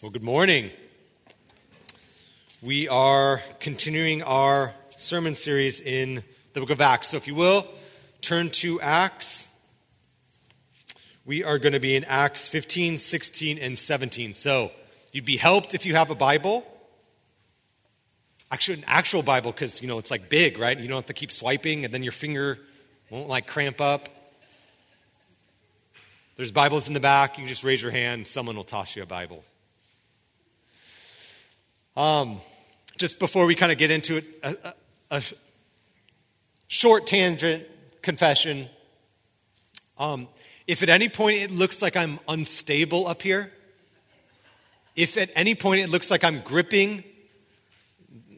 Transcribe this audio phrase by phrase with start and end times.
[0.00, 0.70] Well, good morning.
[2.62, 7.08] We are continuing our sermon series in the book of Acts.
[7.08, 7.66] So, if you will,
[8.20, 9.48] turn to Acts.
[11.26, 14.34] We are going to be in Acts 15, 16, and 17.
[14.34, 14.70] So,
[15.10, 16.64] you'd be helped if you have a Bible.
[18.52, 20.78] Actually, an actual Bible, because, you know, it's like big, right?
[20.78, 22.60] You don't have to keep swiping, and then your finger
[23.10, 24.08] won't like cramp up.
[26.36, 27.36] There's Bibles in the back.
[27.36, 29.42] You can just raise your hand, someone will toss you a Bible.
[31.98, 32.38] Um,
[32.96, 34.74] just before we kind of get into it, a, a,
[35.16, 35.22] a
[36.68, 37.66] short tangent
[38.02, 38.68] confession.
[39.98, 40.28] Um,
[40.68, 43.52] if at any point it looks like I'm unstable up here,
[44.94, 47.02] if at any point it looks like I'm gripping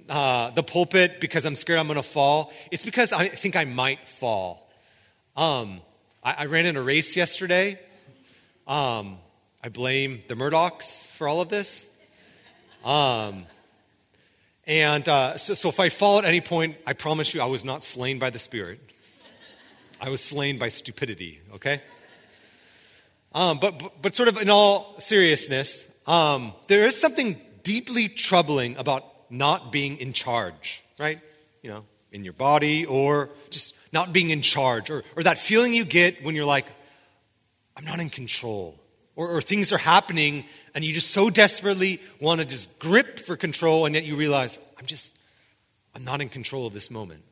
[0.08, 3.66] uh, the pulpit because I'm scared I'm going to fall, it's because I think I
[3.66, 4.72] might fall.
[5.36, 5.82] Um,
[6.24, 7.78] I, I, ran in a race yesterday.
[8.66, 9.18] Um,
[9.62, 11.84] I blame the Murdochs for all of this.
[12.84, 13.46] Um,
[14.66, 17.64] and uh, so, so if I fall at any point, I promise you I was
[17.64, 18.80] not slain by the Spirit.
[20.00, 21.82] I was slain by stupidity, okay?
[23.34, 28.76] Um, but, but, but, sort of in all seriousness, um, there is something deeply troubling
[28.76, 31.20] about not being in charge, right?
[31.62, 35.74] You know, in your body or just not being in charge, or, or that feeling
[35.74, 36.66] you get when you're like,
[37.76, 38.79] I'm not in control
[39.20, 43.36] or, or things are happening and you just so desperately want to just grip for
[43.36, 45.12] control and yet you realize, I'm just,
[45.94, 47.22] I'm not in control of this moment.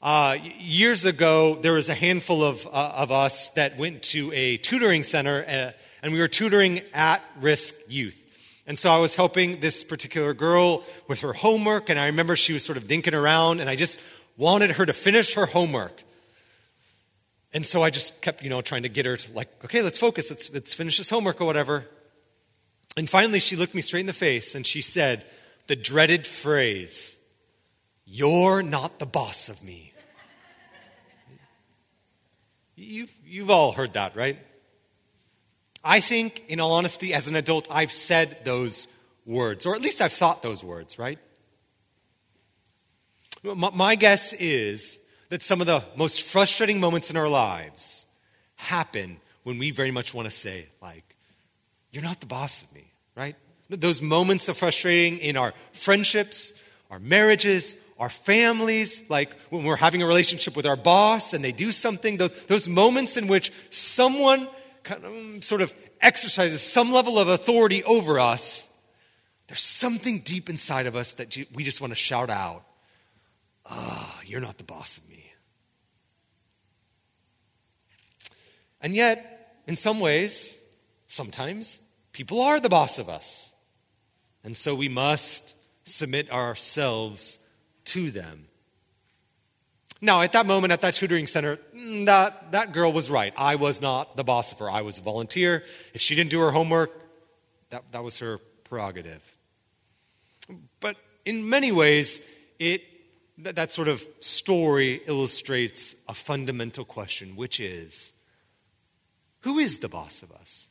[0.00, 4.56] Uh, years ago, there was a handful of, uh, of us that went to a
[4.58, 8.22] tutoring center uh, and we were tutoring at risk youth.
[8.68, 12.52] And so I was helping this particular girl with her homework, and I remember she
[12.52, 14.00] was sort of dinking around, and I just
[14.36, 16.02] wanted her to finish her homework.
[17.56, 19.96] And so I just kept, you know, trying to get her to like, okay, let's
[19.96, 21.86] focus, let's, let's finish this homework or whatever.
[22.98, 25.24] And finally, she looked me straight in the face and she said
[25.66, 27.16] the dreaded phrase,
[28.04, 29.94] You're not the boss of me.
[32.74, 34.38] You've, you've all heard that, right?
[35.82, 38.86] I think, in all honesty, as an adult, I've said those
[39.24, 41.18] words, or at least I've thought those words, right?
[43.42, 44.98] My guess is
[45.28, 48.06] that some of the most frustrating moments in our lives
[48.56, 51.16] happen when we very much want to say, like,
[51.90, 53.36] you're not the boss of me, right?
[53.68, 56.54] Those moments of frustrating in our friendships,
[56.90, 61.52] our marriages, our families, like when we're having a relationship with our boss and they
[61.52, 64.48] do something, those, those moments in which someone
[64.82, 68.68] kind of, mm, sort of exercises some level of authority over us,
[69.48, 72.64] there's something deep inside of us that we just want to shout out,
[73.68, 75.15] Ah, oh, you're not the boss of me.
[78.80, 80.60] And yet, in some ways,
[81.08, 81.80] sometimes,
[82.12, 83.52] people are the boss of us.
[84.44, 85.54] And so we must
[85.84, 87.38] submit ourselves
[87.86, 88.46] to them.
[90.00, 93.32] Now, at that moment, at that tutoring center, mm, that, that girl was right.
[93.36, 94.70] I was not the boss of her.
[94.70, 95.64] I was a volunteer.
[95.94, 96.90] If she didn't do her homework,
[97.70, 99.22] that, that was her prerogative.
[100.80, 102.20] But in many ways,
[102.58, 102.82] it,
[103.38, 108.12] that, that sort of story illustrates a fundamental question, which is
[109.46, 110.66] who is the boss of us?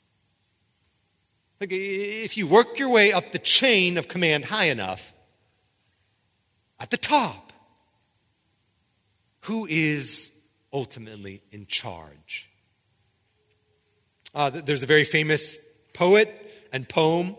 [1.62, 5.14] Like, if you work your way up the chain of command high enough,
[6.78, 7.54] at the top,
[9.44, 10.34] who is
[10.74, 12.50] ultimately in charge?
[14.34, 15.58] Uh, there's a very famous
[15.94, 16.30] poet
[16.74, 17.38] and poem.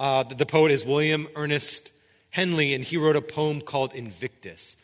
[0.00, 1.92] Uh, the, poet is William Ernest
[2.30, 4.76] Henley, and he wrote a poem called Invictus.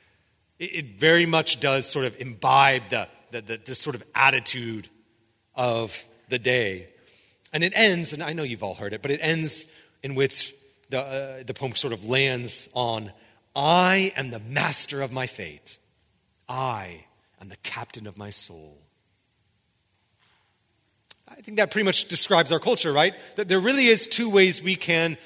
[0.60, 4.88] It, it very much does sort of imbibe the, the, the, the sort of attitude
[5.54, 6.88] of the day.
[7.52, 9.66] And it ends, and I know you've all heard it, but it ends
[10.02, 10.54] in which
[10.88, 13.12] the, uh, the poem sort of lands on
[13.54, 15.78] I am the master of my fate.
[16.48, 17.04] I
[17.40, 18.78] am the captain of my soul.
[21.28, 23.14] I think that pretty much describes our culture, right?
[23.36, 25.16] That there really is two ways we can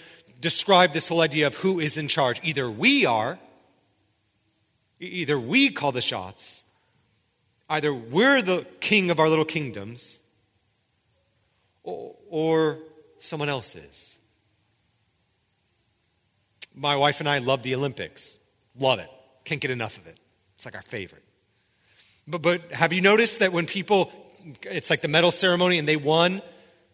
[0.41, 2.41] describe this whole idea of who is in charge.
[2.43, 3.39] Either we are,
[5.01, 6.64] either we call the shots,
[7.69, 10.21] either we're the king of our little kingdoms,
[11.83, 12.79] or, or
[13.19, 14.19] someone else is.
[16.75, 18.39] My wife and I love the Olympics.
[18.79, 19.09] Love it.
[19.45, 20.19] Can't get enough of it.
[20.57, 21.23] It's like our favorite.
[22.27, 24.11] But, but have you noticed that when people,
[24.63, 26.43] it's like the medal ceremony and they won,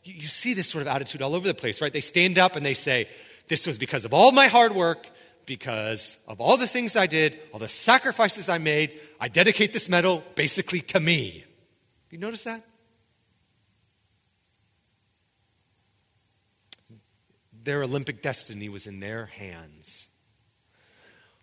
[0.05, 1.93] you, you see this sort of attitude all over the place, right?
[1.93, 3.09] They stand up and they say,
[3.49, 5.09] This was because of all my hard work,
[5.47, 9.01] because of all the things I did, all the sacrifices I made.
[9.21, 11.45] I dedicate this medal basically to me.
[12.11, 12.65] You notice that?
[17.65, 20.09] their Olympic destiny was in their hands.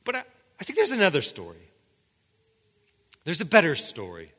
[0.04, 0.24] But I,
[0.60, 1.70] I think there's another story.
[3.24, 4.32] There's a better story,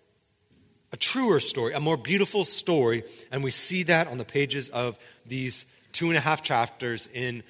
[0.93, 4.99] a truer story, a more beautiful story, and we see that on the pages of
[5.27, 7.43] these two and a half chapters in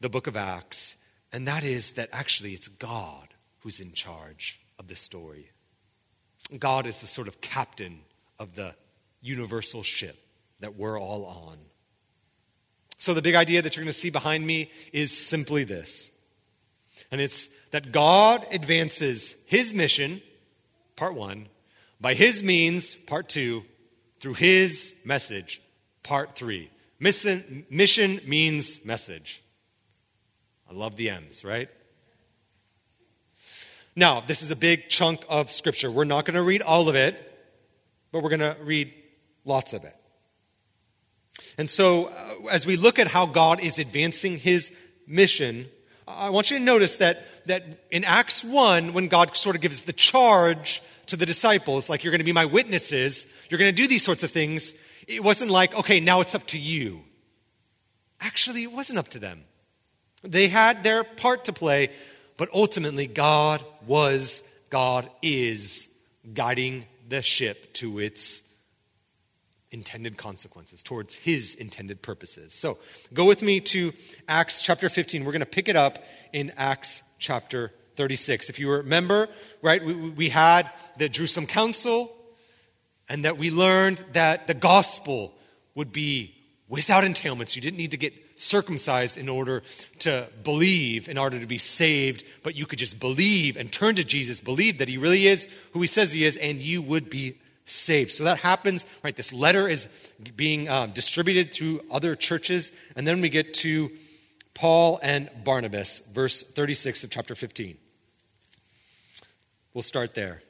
[0.00, 0.96] the book of Acts,
[1.32, 3.28] and that is that actually it's God
[3.60, 5.50] who's in charge of the story.
[6.58, 8.00] God is the sort of captain
[8.38, 8.74] of the
[9.20, 10.16] universal ship
[10.60, 11.58] that we're all on.
[12.98, 16.10] So, the big idea that you're going to see behind me is simply this.
[17.10, 20.20] And it's that God advances his mission,
[20.96, 21.48] part one,
[22.00, 23.64] by his means, part two,
[24.20, 25.62] through his message,
[26.02, 26.70] part three.
[26.98, 29.42] Mission, mission means message.
[30.70, 31.68] I love the M's, right?
[33.96, 35.90] Now, this is a big chunk of scripture.
[35.90, 37.16] We're not going to read all of it,
[38.12, 38.94] but we're going to read
[39.44, 39.96] lots of it.
[41.58, 44.72] And so, uh, as we look at how God is advancing his
[45.08, 45.66] mission,
[46.06, 49.82] I want you to notice that, that in Acts 1, when God sort of gives
[49.82, 53.82] the charge to the disciples, like, you're going to be my witnesses, you're going to
[53.82, 54.74] do these sorts of things,
[55.08, 57.02] it wasn't like, okay, now it's up to you.
[58.20, 59.42] Actually, it wasn't up to them.
[60.22, 61.90] They had their part to play,
[62.36, 65.88] but ultimately, God was, God is
[66.34, 68.42] guiding the ship to its
[69.70, 72.52] intended consequences, towards his intended purposes.
[72.52, 72.78] So
[73.14, 73.92] go with me to
[74.28, 75.24] Acts chapter 15.
[75.24, 75.98] We're going to pick it up
[76.32, 78.50] in Acts chapter 36.
[78.50, 79.28] If you remember,
[79.62, 82.14] right, we, we had the Jerusalem Council,
[83.08, 85.34] and that we learned that the gospel
[85.74, 86.34] would be
[86.68, 87.56] without entailments.
[87.56, 89.62] You didn't need to get circumcised in order
[90.00, 94.04] to believe, in order to be saved, but you could just believe and turn to
[94.04, 97.36] Jesus, believe that he really is who he says he is, and you would be
[97.66, 98.12] saved.
[98.12, 99.14] So that happens, right?
[99.14, 99.88] This letter is
[100.36, 102.72] being um, distributed to other churches.
[102.96, 103.90] And then we get to
[104.54, 107.76] Paul and Barnabas, verse 36 of chapter 15.
[109.74, 110.40] We'll start there.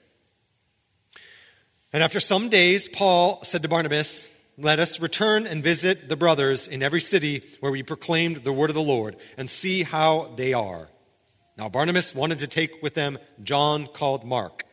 [1.93, 4.27] And after some days, Paul said to Barnabas,
[4.63, 8.69] Let us return and visit the brothers in every city where we proclaimed the word
[8.69, 10.91] of the Lord and see how they are.
[11.57, 14.65] Now, Barnabas wanted to take with them John called Mark.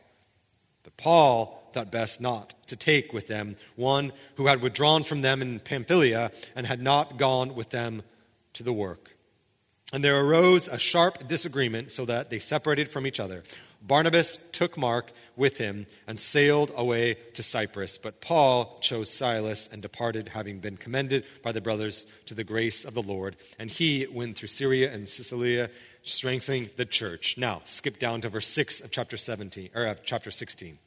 [0.82, 5.40] But Paul thought best not to take with them one who had withdrawn from them
[5.40, 8.02] in Pamphylia and had not gone with them
[8.52, 9.16] to the work.
[9.90, 13.42] And there arose a sharp disagreement so that they separated from each other.
[13.80, 19.80] Barnabas took Mark with him and sailed away to Cyprus, but Paul chose Silas and
[19.80, 23.36] departed, having been commended by the brothers to the grace of the Lord.
[23.58, 25.70] And he went through Syria and Cilicia,
[26.02, 27.36] strengthening the church.
[27.38, 30.78] Now, skip down to verse 6 of chapter 17 or of chapter 16.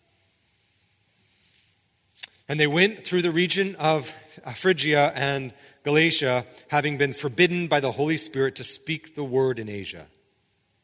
[2.49, 4.13] And they went through the region of
[4.55, 9.69] Phrygia and Galatia, having been forbidden by the Holy Spirit to speak the word in
[9.69, 10.07] Asia.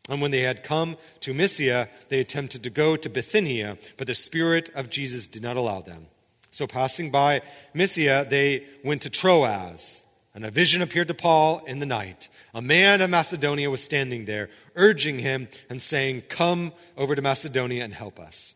[0.07, 4.15] And when they had come to Mysia, they attempted to go to Bithynia, but the
[4.15, 6.07] Spirit of Jesus did not allow them.
[6.51, 7.41] So, passing by
[7.73, 10.03] Mysia, they went to Troas.
[10.33, 12.29] And a vision appeared to Paul in the night.
[12.53, 17.83] A man of Macedonia was standing there, urging him and saying, Come over to Macedonia
[17.83, 18.55] and help us.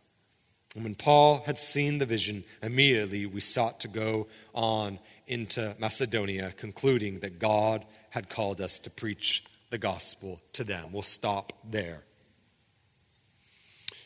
[0.75, 6.53] And when Paul had seen the vision, immediately we sought to go on into Macedonia,
[6.55, 10.91] concluding that God had called us to preach the gospel to them.
[10.91, 12.03] We'll stop there.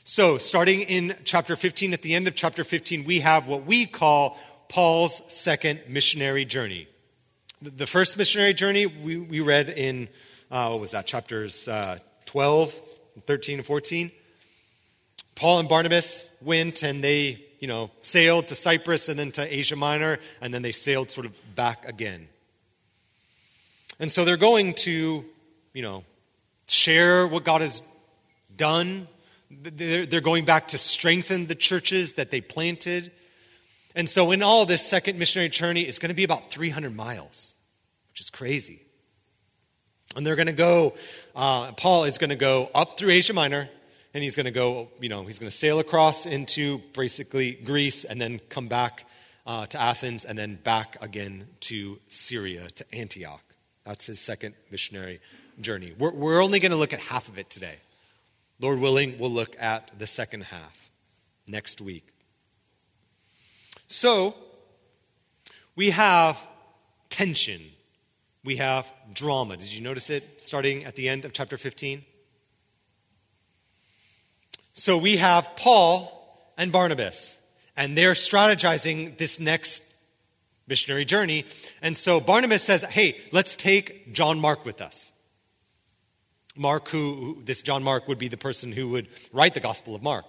[0.05, 3.87] So, starting in chapter 15, at the end of chapter 15, we have what we
[3.87, 4.37] call
[4.69, 6.87] Paul's second missionary journey.
[7.61, 10.07] The first missionary journey we, we read in,
[10.51, 12.71] uh, what was that, chapters uh, 12,
[13.25, 14.11] 13, and 14.
[15.33, 19.75] Paul and Barnabas went and they, you know, sailed to Cyprus and then to Asia
[19.75, 22.27] Minor, and then they sailed sort of back again.
[23.99, 25.25] And so they're going to,
[25.75, 26.05] you know,
[26.67, 27.83] share what God has
[28.55, 29.07] done.
[29.51, 33.11] They're going back to strengthen the churches that they planted.
[33.93, 37.55] And so, in all, this second missionary journey is going to be about 300 miles,
[38.09, 38.81] which is crazy.
[40.15, 40.95] And they're going to go,
[41.35, 43.69] uh, Paul is going to go up through Asia Minor
[44.13, 48.05] and he's going to go, you know, he's going to sail across into basically Greece
[48.05, 49.05] and then come back
[49.45, 53.43] uh, to Athens and then back again to Syria, to Antioch.
[53.83, 55.19] That's his second missionary
[55.61, 55.93] journey.
[55.97, 57.75] We're, we're only going to look at half of it today.
[58.59, 60.89] Lord willing, we'll look at the second half
[61.47, 62.07] next week.
[63.87, 64.35] So,
[65.75, 66.37] we have
[67.09, 67.61] tension.
[68.43, 69.57] We have drama.
[69.57, 72.03] Did you notice it starting at the end of chapter 15?
[74.73, 76.11] So we have Paul
[76.57, 77.37] and Barnabas,
[77.77, 79.83] and they're strategizing this next
[80.67, 81.45] missionary journey.
[81.81, 85.13] And so Barnabas says, hey, let's take John Mark with us.
[86.55, 90.01] Mark, who, this John Mark would be the person who would write the Gospel of
[90.01, 90.25] Mark.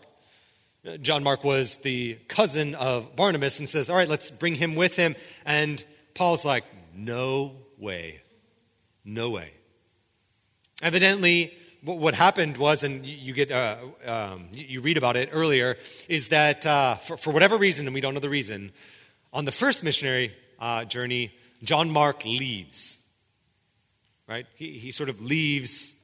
[1.00, 4.96] John Mark was the cousin of Barnabas and says, All right, let's bring him with
[4.96, 5.16] him.
[5.44, 6.64] And Paul's like,
[6.94, 8.20] No way.
[9.04, 9.52] No way.
[10.82, 15.76] Evidently, what happened was, and you get uh, um, you read about it earlier,
[16.08, 18.72] is that uh, for, for, whatever reason, and we don't know the reason,
[19.32, 22.98] on the first missionary uh, journey, John Mark leaves.
[24.28, 24.46] Right?
[24.56, 25.94] He, he sort of leaves,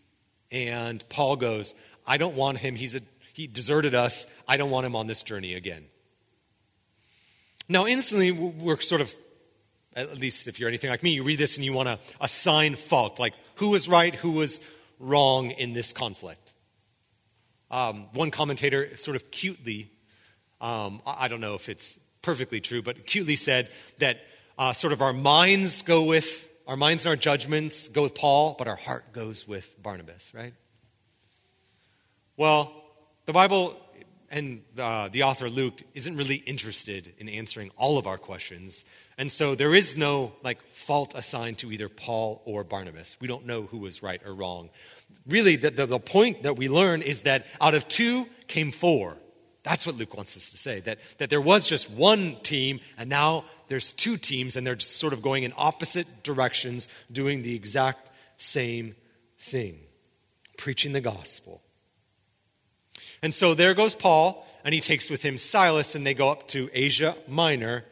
[0.53, 1.75] and Paul goes,
[2.07, 2.77] I don't want him.
[2.77, 3.01] He's a
[3.33, 4.27] he deserted us.
[4.47, 5.87] I don't want him on this journey again.
[7.69, 9.15] Now, instantly, we're sort of,
[9.97, 12.75] at least if you're anything like me, you read this and you want to assign
[12.75, 13.19] fault.
[13.19, 14.61] Like, who was right, who was
[14.99, 16.53] wrong in this conflict?
[17.71, 19.91] Um, one commentator sort of cutely,
[20.61, 24.21] um, I don't know if it's perfectly true, but cutely said that
[24.59, 28.55] uh, sort of our minds go with, our minds and our judgments go with Paul,
[28.59, 30.55] but our heart goes with Barnabas, right?
[32.37, 32.73] Well,
[33.27, 33.77] the Bible
[34.31, 38.85] and uh, the author Luke isn't really interested in answering all of our questions.
[39.19, 43.19] And so there is no like fault assigned to either Paul or Barnabas.
[43.21, 44.71] We don't know who was right or wrong.
[45.27, 49.17] Really, the, the, the point that we learn is that out of two came four.
[49.63, 50.81] That's what Luke wants us to say.
[50.81, 55.15] That, that there was just one team, and now there's two teams, and they're sort
[55.15, 58.95] of going in opposite directions, doing the exact same
[59.39, 59.79] thing
[60.59, 61.63] preaching the gospel.
[63.23, 66.49] And so there goes Paul, and he takes with him Silas, and they go up
[66.49, 67.87] to Asia Minor.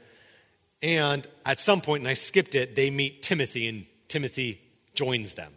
[0.82, 4.60] And at some point, and I skipped it, they meet Timothy, and Timothy
[4.94, 5.54] joins them.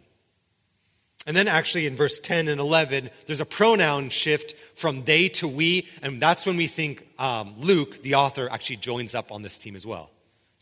[1.26, 5.46] And then, actually, in verse 10 and 11, there's a pronoun shift from they to
[5.46, 9.58] we, and that's when we think um, Luke, the author, actually joins up on this
[9.58, 10.10] team as well.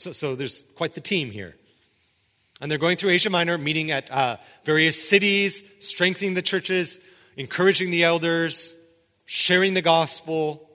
[0.02, 1.54] So, so there's quite the team here.
[2.60, 6.98] And they're going through Asia Minor, meeting at uh, various cities, strengthening the churches,
[7.36, 8.74] encouraging the elders,
[9.26, 10.68] sharing the gospel.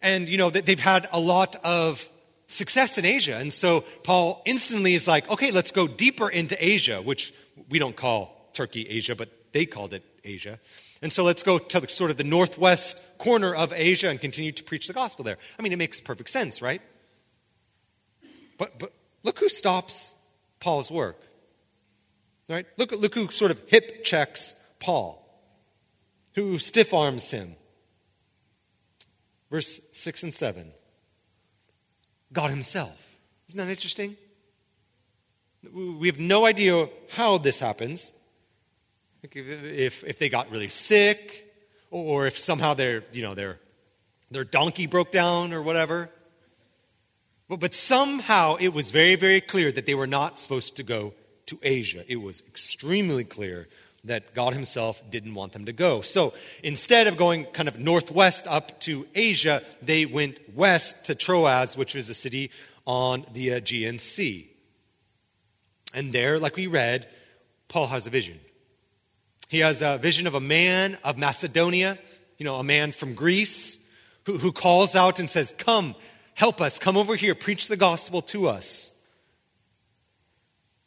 [0.00, 2.08] And, you know, they've had a lot of
[2.46, 3.36] success in Asia.
[3.36, 7.34] And so Paul instantly is like, okay, let's go deeper into Asia, which
[7.68, 10.58] we don't call Turkey Asia, but they called it Asia.
[11.02, 14.64] And so let's go to sort of the northwest corner of Asia and continue to
[14.64, 15.36] preach the gospel there.
[15.58, 16.80] I mean, it makes perfect sense, right?
[18.60, 18.92] But, but
[19.24, 20.14] look who stops
[20.60, 21.20] Paul's work.
[22.48, 22.66] Right?
[22.76, 25.20] Look, look who sort of hip checks Paul
[26.34, 27.56] who stiff arms him.
[29.50, 30.72] Verse 6 and 7.
[32.32, 33.16] God Himself.
[33.48, 34.16] Isn't that interesting?
[35.72, 38.12] We have no idea how this happens.
[39.22, 41.52] If, if they got really sick,
[41.90, 43.58] or if somehow their, you know, their,
[44.30, 46.10] their donkey broke down or whatever.
[47.56, 51.14] But, somehow it was very, very clear that they were not supposed to go
[51.46, 52.04] to Asia.
[52.06, 53.66] It was extremely clear
[54.04, 56.00] that God Himself didn't want them to go.
[56.00, 61.76] So instead of going kind of northwest up to Asia, they went west to Troas,
[61.76, 62.52] which was a city
[62.86, 64.48] on the Aegean Sea.
[65.92, 67.08] And there, like we read,
[67.68, 68.38] Paul has a vision.
[69.48, 71.98] He has a vision of a man of Macedonia,
[72.38, 73.80] you know, a man from Greece,
[74.24, 75.96] who, who calls out and says, Come,
[76.40, 78.92] help us, come over here, preach the gospel to us.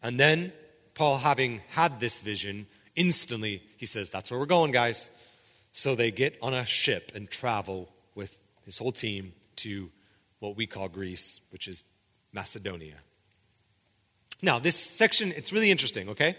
[0.02, 0.52] And then,
[0.96, 5.12] Paul, having had this vision, Instantly, he says, That's where we're going, guys.
[5.72, 9.92] So they get on a ship and travel with his whole team to
[10.40, 11.84] what we call Greece, which is
[12.32, 12.98] Macedonia.
[14.42, 16.36] Now, this section, it's really interesting, okay?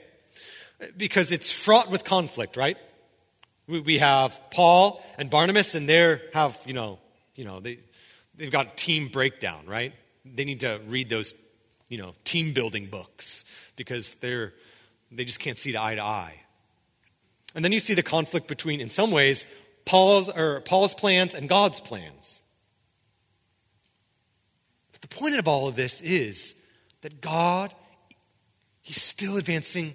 [0.97, 2.77] Because it's fraught with conflict, right?
[3.67, 6.99] We have Paul and Barnabas, and they have, you know,
[7.35, 7.79] you know, they,
[8.37, 9.93] they've got team breakdown, right?
[10.25, 11.35] They need to read those,
[11.89, 13.45] you know, team building books
[13.77, 14.53] because they're,
[15.11, 16.41] they just can't see eye to eye.
[17.55, 19.47] And then you see the conflict between, in some ways,
[19.85, 22.43] Paul's, or Paul's plans and God's plans.
[24.93, 26.57] But the point of all of this is
[27.03, 27.75] that God,
[28.83, 29.95] He's still advancing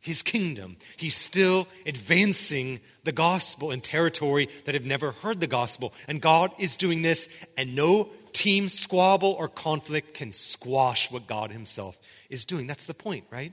[0.00, 0.76] His kingdom.
[0.96, 5.92] He's still advancing the gospel in territory that have never heard the gospel.
[6.08, 11.52] And God is doing this, and no team squabble or conflict can squash what God
[11.52, 12.66] Himself is doing.
[12.66, 13.52] That's the point, right?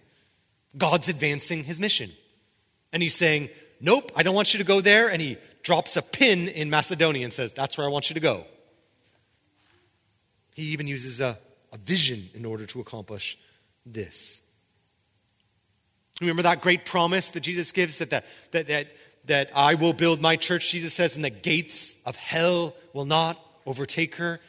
[0.78, 2.12] God's advancing His mission.
[2.94, 5.10] And he's saying, Nope, I don't want you to go there.
[5.10, 8.20] And he drops a pin in Macedonia and says, That's where I want you to
[8.20, 8.46] go.
[10.54, 11.38] He even uses a,
[11.72, 13.38] a vision in order to accomplish
[13.86, 14.42] this.
[16.20, 18.88] Remember that great promise that Jesus gives that, the, that, that,
[19.26, 23.40] that I will build my church, Jesus says, and the gates of hell will not
[23.66, 24.40] overtake her?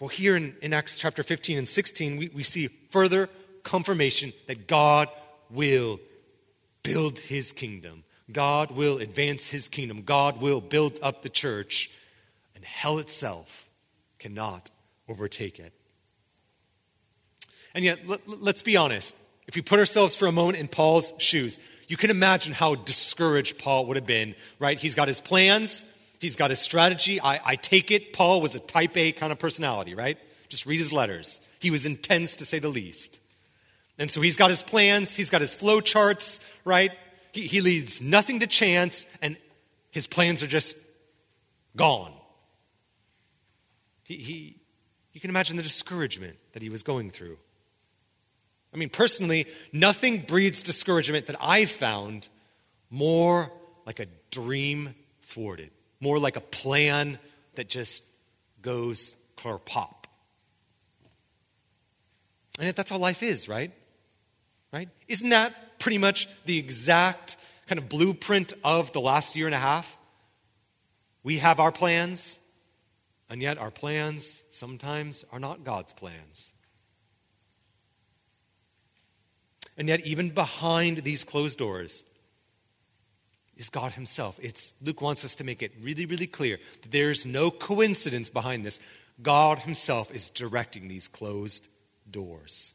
[0.00, 3.28] Well, here in, in Acts chapter 15 and 16, we, we see further
[3.62, 5.08] confirmation that God
[5.50, 6.00] will
[6.82, 8.04] build his kingdom.
[8.30, 10.02] God will advance his kingdom.
[10.02, 11.90] God will build up the church,
[12.54, 13.68] and hell itself
[14.18, 14.70] cannot
[15.08, 15.72] overtake it.
[17.74, 19.14] And yet, let, us be honest.
[19.46, 23.58] If we put ourselves for a moment in Paul's shoes, you can imagine how discouraged
[23.58, 24.78] Paul would have been, right?
[24.78, 25.84] He's got his plans,
[26.18, 27.20] he's got his strategy.
[27.20, 30.18] I, I take it Paul was a type A kind of personality, right?
[30.48, 31.40] Just read his letters.
[31.58, 33.20] He was intense to say the least.
[33.98, 36.92] And so he's got his plans, he's got his flow charts, right?
[37.32, 39.36] He, he leads nothing to chance, and
[39.90, 40.76] his plans are just
[41.76, 42.12] gone.
[44.04, 44.56] He, he,
[45.12, 47.38] you can imagine the discouragement that he was going through.
[48.74, 52.26] I mean, personally, nothing breeds discouragement that I've found
[52.90, 53.52] more
[53.86, 57.20] like a dream thwarted, more like a plan
[57.54, 58.02] that just
[58.62, 60.08] goes clear pop.
[62.58, 63.70] And that's how life is, right?
[64.72, 64.88] Right?
[65.06, 67.36] Isn't that pretty much the exact
[67.68, 69.96] kind of blueprint of the last year and a half?
[71.22, 72.40] We have our plans,
[73.30, 76.53] and yet our plans sometimes are not God's plans.
[79.76, 82.04] And yet, even behind these closed doors
[83.56, 84.38] is God Himself.
[84.42, 88.64] It's, Luke wants us to make it really, really clear that there's no coincidence behind
[88.64, 88.80] this.
[89.22, 91.68] God Himself is directing these closed
[92.10, 92.74] doors.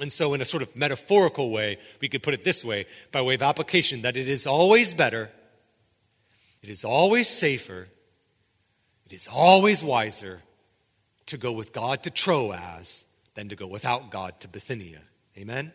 [0.00, 3.22] And so, in a sort of metaphorical way, we could put it this way by
[3.22, 5.30] way of application that it is always better,
[6.62, 7.88] it is always safer,
[9.06, 10.42] it is always wiser
[11.26, 15.02] to go with God to Troas than to go without God to Bithynia.
[15.40, 15.72] Amen?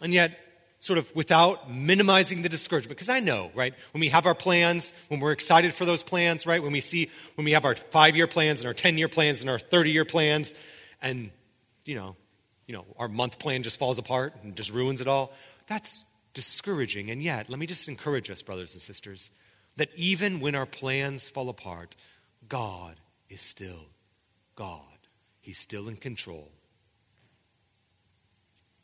[0.00, 0.38] And yet,
[0.80, 4.94] sort of without minimizing the discouragement, because I know, right, when we have our plans,
[5.08, 8.16] when we're excited for those plans, right, when we see, when we have our five
[8.16, 10.54] year plans and our 10 year plans and our 30 year plans,
[11.00, 11.30] and,
[11.84, 12.16] you know,
[12.66, 15.32] you know, our month plan just falls apart and just ruins it all,
[15.68, 17.10] that's discouraging.
[17.10, 19.30] And yet, let me just encourage us, brothers and sisters,
[19.76, 21.94] that even when our plans fall apart,
[22.48, 22.96] God
[23.28, 23.86] is still
[24.56, 24.91] God.
[25.42, 26.50] He's still in control.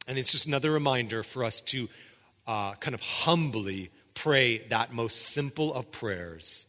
[0.07, 1.89] And it's just another reminder for us to
[2.47, 6.67] uh, kind of humbly pray that most simple of prayers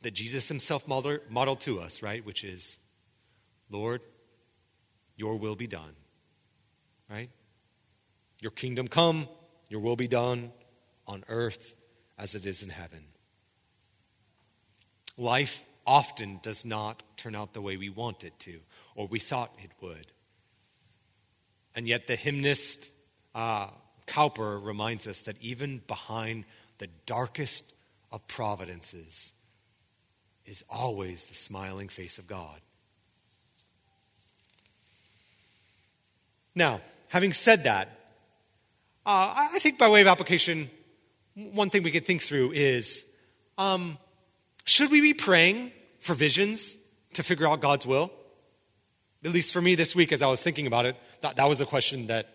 [0.00, 2.24] that Jesus himself modeled, modeled to us, right?
[2.24, 2.78] Which is,
[3.70, 4.00] Lord,
[5.16, 5.94] your will be done,
[7.10, 7.28] right?
[8.40, 9.28] Your kingdom come,
[9.68, 10.52] your will be done
[11.06, 11.74] on earth
[12.16, 13.04] as it is in heaven.
[15.18, 18.60] Life often does not turn out the way we want it to
[18.96, 20.08] or we thought it would.
[21.74, 22.90] And yet, the hymnist
[23.34, 23.68] uh,
[24.06, 26.44] Cowper reminds us that even behind
[26.78, 27.72] the darkest
[28.10, 29.34] of providences
[30.46, 32.60] is always the smiling face of God.
[36.54, 37.88] Now, having said that,
[39.04, 40.70] uh, I think by way of application,
[41.34, 43.04] one thing we can think through is
[43.58, 43.98] um,
[44.64, 46.78] should we be praying for visions
[47.14, 48.10] to figure out God's will?
[49.26, 51.60] At least for me this week, as I was thinking about it, that, that was
[51.60, 52.28] a question that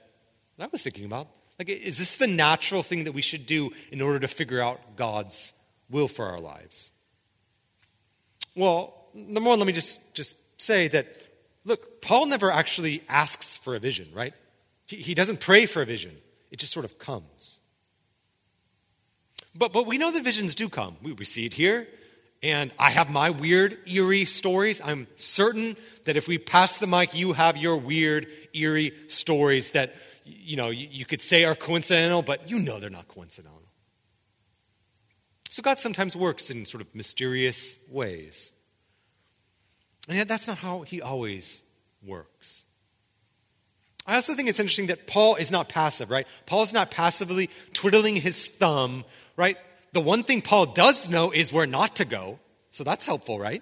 [0.59, 1.29] I was thinking about.
[1.57, 4.97] Like, is this the natural thing that we should do in order to figure out
[4.97, 5.53] God's
[5.89, 6.91] will for our lives?
[8.55, 11.07] Well, number one, let me just, just say that,
[11.63, 14.33] look, Paul never actually asks for a vision, right?
[14.85, 16.17] He, he doesn't pray for a vision,
[16.51, 17.61] it just sort of comes.
[19.55, 20.97] But, but we know that visions do come.
[21.01, 21.87] We, we see it here.
[22.43, 24.81] And I have my weird, eerie stories.
[24.83, 29.95] I'm certain that if we pass the mic, you have your weird, eerie stories that,
[30.25, 33.61] you know, you, could say are coincidental, but you know they're not coincidental.
[35.49, 38.53] So God sometimes works in sort of mysterious ways.
[40.07, 41.61] And yet that's not how he always
[42.01, 42.65] works.
[44.07, 46.25] I also think it's interesting that Paul is not passive, right?
[46.47, 49.57] Paul is not passively twiddling his thumb, right?
[49.93, 52.39] The one thing Paul does know is where not to go.
[52.71, 53.61] So that's helpful, right?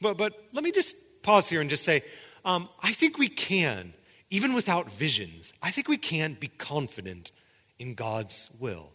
[0.00, 2.02] But, but let me just pause here and just say
[2.44, 3.92] um, I think we can,
[4.30, 7.32] even without visions, I think we can be confident
[7.78, 8.90] in God's will.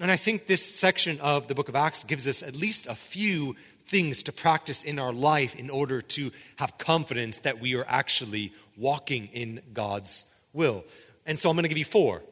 [0.00, 2.94] And I think this section of the book of Acts gives us at least a
[2.94, 7.86] few things to practice in our life in order to have confidence that we are
[7.88, 10.84] actually walking in God's will.
[11.26, 12.22] And so I'm going to give you four.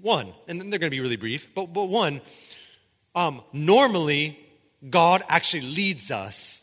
[0.00, 2.20] One, and they're going to be really brief, but, but one,
[3.14, 4.38] um, normally
[4.88, 6.62] God actually leads us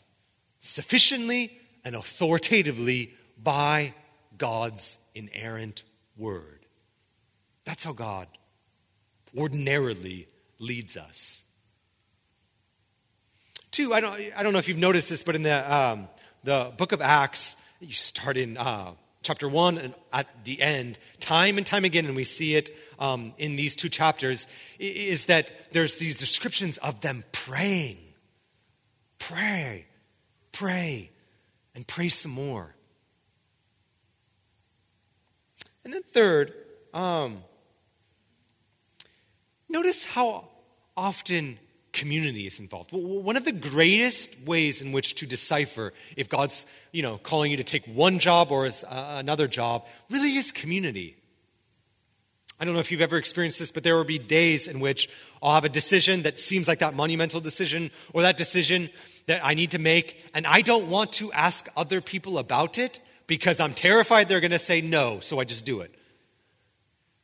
[0.60, 3.92] sufficiently and authoritatively by
[4.38, 5.82] God's inerrant
[6.16, 6.66] word.
[7.64, 8.28] That's how God
[9.36, 11.42] ordinarily leads us.
[13.70, 16.08] Two, I don't, I don't know if you've noticed this, but in the, um,
[16.44, 18.92] the book of Acts, you start in uh,
[19.24, 23.32] chapter 1 and at the end, time and time again, and we see it um,
[23.38, 24.46] in these two chapters,
[24.78, 27.98] is that there's these descriptions of them praying.
[29.18, 29.86] Pray,
[30.52, 31.10] pray,
[31.74, 32.74] and pray some more.
[35.84, 36.52] And then, third,
[36.92, 37.42] um,
[39.68, 40.48] notice how
[40.96, 41.58] often
[41.94, 42.90] community is involved.
[42.92, 47.56] One of the greatest ways in which to decipher if God's, you know, calling you
[47.56, 51.16] to take one job or uh, another job really is community.
[52.60, 55.08] I don't know if you've ever experienced this, but there will be days in which
[55.42, 58.90] I'll have a decision that seems like that monumental decision or that decision
[59.26, 63.00] that I need to make, and I don't want to ask other people about it
[63.26, 65.94] because I'm terrified they're going to say no, so I just do it.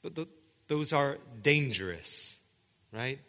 [0.02, 0.28] But
[0.66, 2.38] those are dangerous,
[2.92, 3.20] right?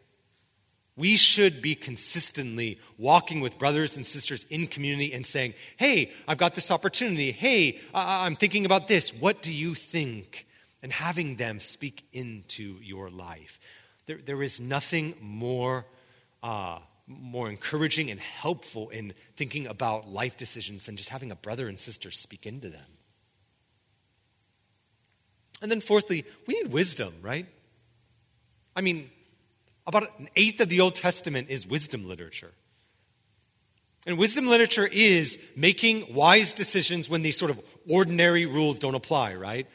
[1.02, 6.38] We should be consistently walking with brothers and sisters in community and saying, Hey, I've
[6.38, 7.32] got this opportunity.
[7.32, 9.12] Hey, I'm thinking about this.
[9.12, 10.46] What do you think?
[10.84, 13.60] And having them speak into your life.
[14.06, 15.88] There, there is nothing more,
[16.44, 21.68] uh, more encouraging and helpful in thinking about life decisions than just having a brother
[21.68, 22.92] and sister speak into them.
[25.64, 27.48] And then, fourthly, we need wisdom, right?
[28.76, 29.10] I mean,
[29.88, 32.52] about an eighth of the Old Testament is wisdom literature.
[34.06, 39.36] And wisdom literature is making wise decisions when these sort of ordinary rules don't apply,
[39.36, 39.68] right?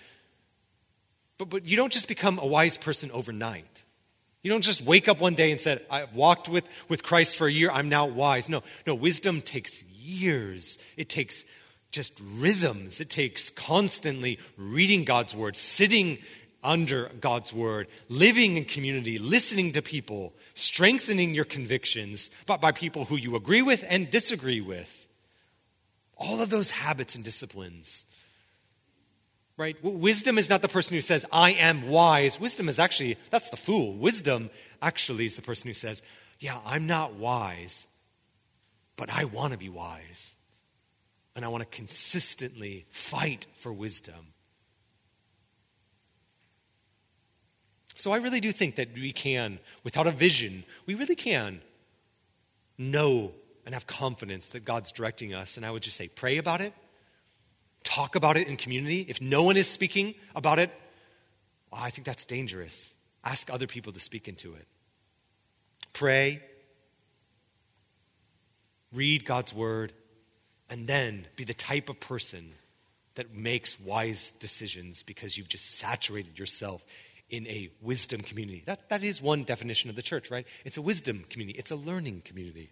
[1.38, 3.84] But, but you don't just become a wise person overnight.
[4.42, 7.46] You don't just wake up one day and say, I've walked with, with Christ for
[7.46, 8.48] a year, I'm now wise.
[8.48, 10.78] No, no, wisdom takes years.
[10.96, 11.44] It takes
[11.90, 13.00] just rhythms.
[13.00, 16.18] It takes constantly reading God's word, sitting
[16.62, 23.04] under God's word, living in community, listening to people, strengthening your convictions but by people
[23.04, 25.06] who you agree with and disagree with.
[26.16, 28.06] All of those habits and disciplines.
[29.56, 29.76] Right?
[29.82, 32.38] Wisdom is not the person who says, I am wise.
[32.38, 33.96] Wisdom is actually, that's the fool.
[33.96, 34.50] Wisdom
[34.82, 36.02] actually is the person who says,
[36.38, 37.86] Yeah, I'm not wise,
[38.96, 40.36] but I want to be wise.
[41.34, 44.32] And I want to consistently fight for wisdom.
[47.96, 51.62] So I really do think that we can, without a vision, we really can
[52.76, 53.32] know
[53.64, 55.56] and have confidence that God's directing us.
[55.56, 56.74] And I would just say, pray about it,
[57.82, 59.06] talk about it in community.
[59.08, 60.70] If no one is speaking about it,
[61.72, 62.94] well, I think that's dangerous.
[63.24, 64.66] Ask other people to speak into it.
[65.94, 66.42] Pray,
[68.92, 69.94] read God's word,
[70.68, 72.52] and then be the type of person
[73.14, 76.84] that makes wise decisions because you've just saturated yourself
[77.28, 78.62] in a wisdom community.
[78.66, 80.46] That, that is one definition of the church, right?
[80.64, 82.70] It's a wisdom community, it's a learning community.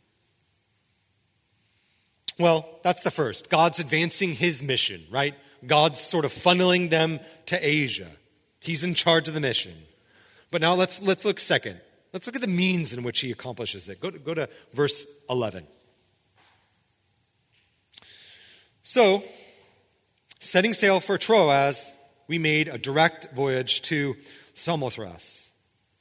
[2.39, 3.49] Well, that's the first.
[3.49, 5.35] God's advancing his mission, right?
[5.67, 8.11] God's sort of funneling them to Asia.
[8.61, 9.75] He's in charge of the mission.
[10.51, 11.81] But now let's, let's look second.
[12.13, 14.01] Let's look at the means in which he accomplishes it.
[14.01, 15.67] Go to, go to verse 11.
[18.83, 19.25] So,
[20.41, 21.95] setting sail for Troas,
[22.29, 24.17] we made a direct voyage to
[24.55, 25.53] Samothrace,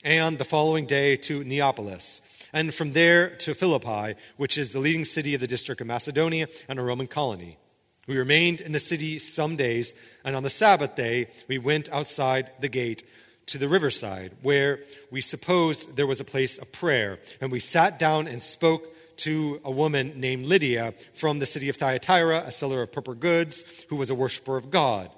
[0.04, 2.22] and the following day to Neapolis,
[2.54, 6.48] and from there to Philippi, which is the leading city of the district of Macedonia
[6.70, 7.58] and a Roman colony.
[8.08, 12.52] We remained in the city some days, and on the Sabbath day we went outside
[12.60, 13.04] the gate
[13.48, 17.98] to the riverside, where we supposed there was a place of prayer, and we sat
[17.98, 18.88] down and spoke
[19.18, 23.86] to a woman named Lydia from the city of Thyatira, a seller of purple goods,
[23.90, 25.10] who was a worshiper of God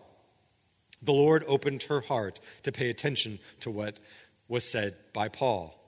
[1.01, 3.99] the Lord opened her heart to pay attention to what
[4.47, 5.79] was said by Paul.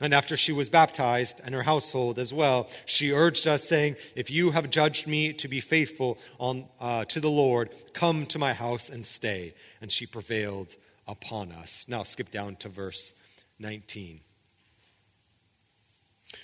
[0.00, 4.30] And after she was baptized, and her household as well, she urged us, saying, If
[4.30, 8.52] you have judged me to be faithful on, uh, to the Lord, come to my
[8.52, 9.54] house and stay.
[9.80, 10.76] And she prevailed
[11.08, 11.86] upon us.
[11.88, 13.14] Now skip down to verse
[13.58, 14.20] 19.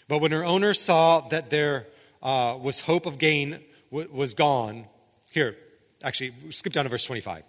[0.08, 1.88] But when her owner saw that there
[2.22, 4.86] uh, was hope of gain w- was gone,
[5.30, 5.56] here,
[6.02, 7.42] actually, skip down to verse 25.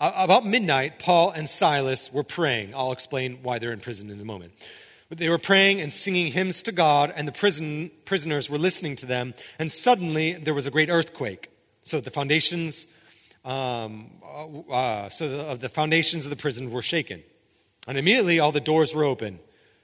[0.00, 2.74] About midnight, Paul and Silas were praying.
[2.74, 4.52] I'll explain why they're in prison in a moment.
[5.08, 8.96] But they were praying and singing hymns to God, and the prison, prisoners were listening
[8.96, 9.34] to them.
[9.58, 11.50] And suddenly there was a great earthquake.
[11.82, 12.88] So the foundations,
[13.44, 14.10] um,
[14.70, 17.22] uh, so the, the foundations of the prison were shaken.
[17.86, 19.38] And immediately all the doors were open,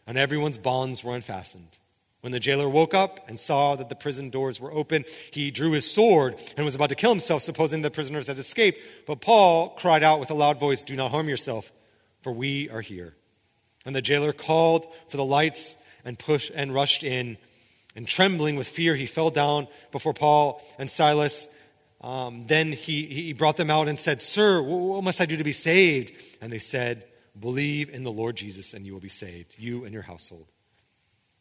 [0.07, 1.79] and everyone's bonds were unfastened.
[2.21, 5.73] When the jailer woke up and saw that the prison doors were open, he drew
[5.73, 8.79] his sword and was about to kill himself, supposing the prisoners had escaped.
[9.07, 11.73] But Paul cried out with a loud voice, Do not harm yourself,
[12.23, 13.15] for we are here.
[13.87, 17.39] And the jailer called for the lights and pushed and rushed in.
[17.97, 21.49] And trembling with fear, he fell down before Paul and Silas.
[22.03, 25.45] Um, then he, he brought them out and said, Sir, what must I do to
[25.45, 26.13] be saved?
[26.41, 27.05] And they said,
[27.39, 30.47] Believe in the Lord Jesus, and you will be saved, you and your household.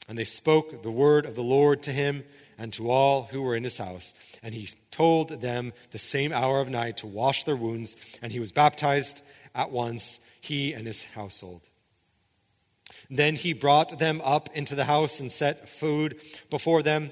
[0.10, 2.24] And they spoke the word of the Lord to him
[2.58, 4.16] and to all who were in his house.
[4.42, 8.40] And he told them the same hour of night to wash their wounds, and he
[8.40, 9.22] was baptized
[9.54, 11.62] at once, he and his household.
[13.10, 16.20] Then he brought them up into the house and set food
[16.50, 17.12] before them.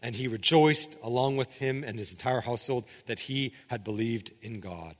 [0.00, 4.58] And he rejoiced along with him and his entire household that he had believed in
[4.60, 4.96] God.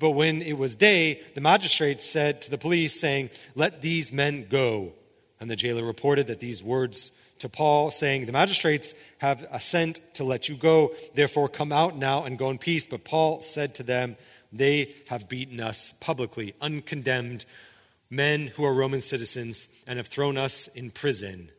[0.00, 4.46] But when it was day, the magistrates said to the police, saying, Let these men
[4.50, 4.92] go.
[5.40, 10.24] And the jailer reported that these words to Paul, saying, The magistrates have assent to
[10.24, 10.94] let you go.
[11.14, 12.86] Therefore, come out now and go in peace.
[12.86, 14.16] But Paul said to them,
[14.52, 17.44] They have beaten us publicly, uncondemned
[18.10, 21.50] men who are Roman citizens, and have thrown us in prison.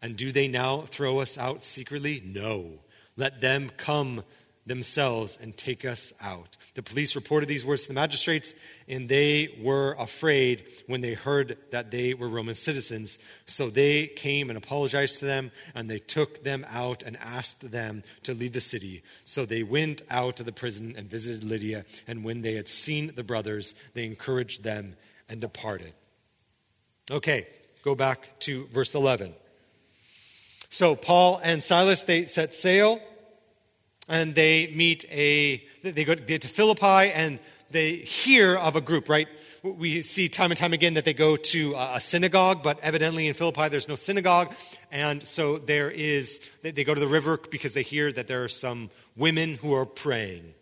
[0.00, 2.22] And do they now throw us out secretly?
[2.24, 2.80] No.
[3.16, 4.24] Let them come
[4.64, 6.56] themselves and take us out.
[6.74, 8.54] The police reported these words to the magistrates,
[8.88, 13.18] and they were afraid when they heard that they were Roman citizens.
[13.46, 18.04] So they came and apologized to them, and they took them out and asked them
[18.22, 19.02] to leave the city.
[19.24, 23.12] So they went out of the prison and visited Lydia, and when they had seen
[23.14, 24.96] the brothers, they encouraged them
[25.28, 25.92] and departed.
[27.10, 27.48] Okay,
[27.82, 29.34] go back to verse 11.
[30.70, 33.00] So Paul and Silas, they set sail
[34.12, 37.38] and they meet a, they go to Philippi and
[37.70, 39.26] they hear of a group, right?
[39.62, 43.32] We see time and time again that they go to a synagogue, but evidently in
[43.32, 44.54] Philippi there's no synagogue.
[44.90, 48.48] And so there is, they go to the river because they hear that there are
[48.48, 50.52] some women who are praying.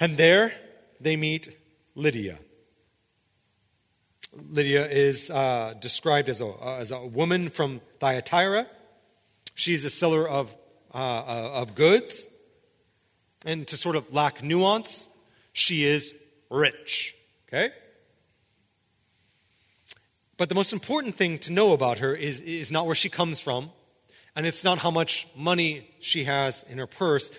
[0.00, 0.54] And there
[1.00, 1.56] they meet
[1.94, 2.38] Lydia.
[4.50, 8.66] Lydia is uh, described as a, as a woman from Thyatira.
[9.54, 10.52] She's a seller of,
[10.94, 12.28] uh, uh, of goods.
[13.44, 15.08] And to sort of lack nuance,
[15.52, 16.14] she is
[16.50, 17.14] rich.
[17.48, 17.70] Okay?
[20.36, 23.40] But the most important thing to know about her is, is not where she comes
[23.40, 23.70] from,
[24.34, 27.30] and it's not how much money she has in her purse,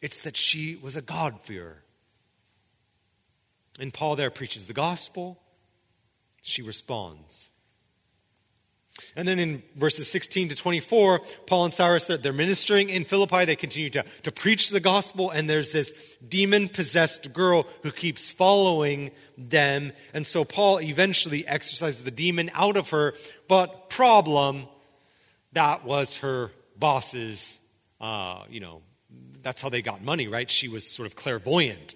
[0.00, 1.82] it's that she was a God-fearer.
[3.78, 5.38] And Paul there preaches the gospel,
[6.42, 7.50] she responds.
[9.16, 13.44] And then in verses 16 to 24, Paul and Silas, they're, they're ministering in Philippi.
[13.44, 15.94] They continue to, to preach the gospel, and there's this
[16.26, 19.92] demon possessed girl who keeps following them.
[20.12, 23.14] And so Paul eventually exorcises the demon out of her.
[23.48, 24.66] But, problem,
[25.52, 27.60] that was her boss's,
[28.00, 28.82] uh, you know,
[29.42, 30.50] that's how they got money, right?
[30.50, 31.94] She was sort of clairvoyant.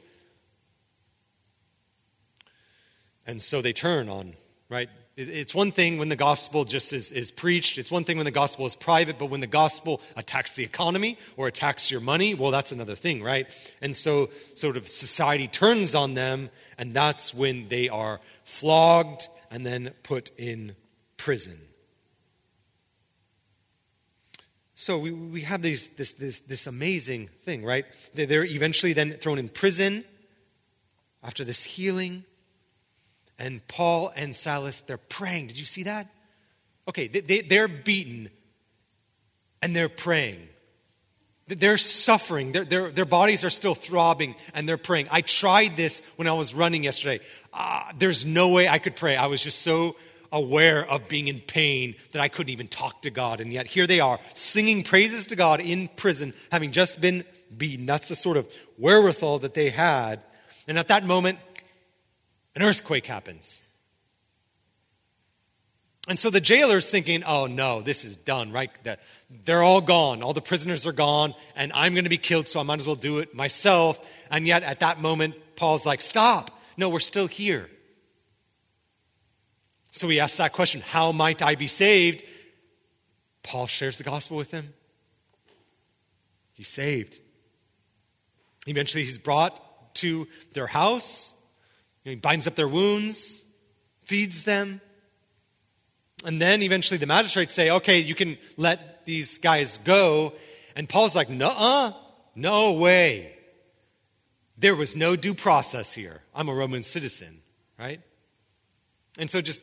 [3.27, 4.35] And so they turn on,
[4.69, 4.91] right?
[5.17, 7.79] It's one thing when the gospel just is, is preached.
[7.79, 11.19] It's one thing when the gospel is private, but when the gospel attacks the economy
[11.37, 13.47] or attacks your money, well, that's another thing, right?
[13.81, 19.65] And so, sort of, society turns on them, and that's when they are flogged and
[19.65, 20.75] then put in
[21.17, 21.61] prison.
[24.75, 27.87] So we, we have these, this, this, this amazing thing, right?
[28.15, 30.05] They're eventually then thrown in prison
[31.23, 32.25] after this healing.
[33.39, 35.49] And Paul and Silas, they're praying.
[35.49, 36.09] Did you see that?
[36.89, 38.31] Okay, they, they're beaten
[39.63, 40.49] and they're praying.
[41.47, 42.53] They're suffering.
[42.53, 45.09] Their, their, their bodies are still throbbing and they're praying.
[45.11, 47.23] I tried this when I was running yesterday.
[47.53, 49.17] Uh, there's no way I could pray.
[49.17, 49.97] I was just so
[50.33, 53.41] aware of being in pain that I couldn't even talk to God.
[53.41, 57.25] And yet here they are singing praises to God in prison, having just been
[57.57, 57.87] beaten.
[57.87, 60.21] That's the sort of wherewithal that they had.
[60.67, 61.39] And at that moment,
[62.55, 63.63] an earthquake happens.
[66.07, 68.71] And so the jailer's thinking, oh no, this is done, right?
[69.45, 70.23] They're all gone.
[70.23, 72.87] All the prisoners are gone, and I'm going to be killed, so I might as
[72.87, 73.99] well do it myself.
[74.31, 76.61] And yet at that moment, Paul's like, stop.
[76.77, 77.71] No, we're still here.
[79.93, 82.25] So he asks that question How might I be saved?
[83.43, 84.75] Paul shares the gospel with him.
[86.53, 87.19] He's saved.
[88.67, 91.34] Eventually, he's brought to their house.
[92.05, 93.45] He binds up their wounds,
[94.03, 94.81] feeds them.
[96.25, 100.35] And then eventually the magistrates say, okay, you can let these guys go.
[100.77, 101.93] And Paul's like, no, uh,
[102.35, 103.37] no way.
[104.57, 106.23] There was no due process here.
[106.35, 107.41] I'm a Roman citizen,
[107.79, 108.01] right?
[109.19, 109.63] And so just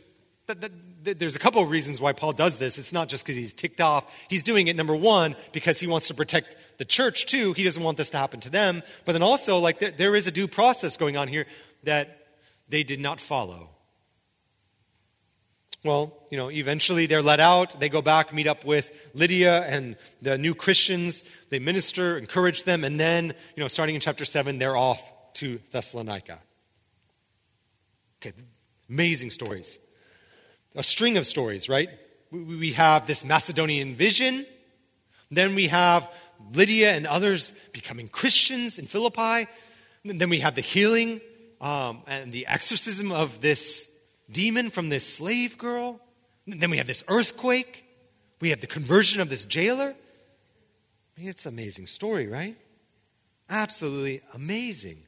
[1.04, 2.78] there's a couple of reasons why Paul does this.
[2.78, 4.06] It's not just because he's ticked off.
[4.28, 7.54] He's doing it, number one, because he wants to protect the church, too.
[7.54, 8.84] He doesn't want this to happen to them.
[9.06, 11.46] But then also, like, there, there is a due process going on here
[11.84, 12.21] that
[12.72, 13.70] they did not follow.
[15.84, 17.80] Well, you know, eventually they're let out.
[17.80, 21.26] They go back, meet up with Lydia and the new Christians.
[21.50, 25.02] They minister, encourage them, and then, you know, starting in chapter 7, they're off
[25.36, 26.40] to Thessalonica.
[28.22, 28.34] Okay,
[28.90, 29.80] amazing stories.
[30.76, 31.90] A string of stories, right?
[32.32, 34.46] We have this Macedonian vision.
[35.32, 36.08] Then we have
[36.54, 39.50] Lydia and others becoming Christians in Philippi.
[40.06, 41.22] Then we have the healing
[41.62, 43.88] um, and the exorcism of this
[44.30, 46.02] demon from this slave girl.
[46.48, 47.86] Then we have this earthquake.
[48.42, 49.94] We have the conversion of this jailer.
[51.16, 52.58] I mean, it's an amazing story, right?
[53.48, 55.04] Absolutely amazing.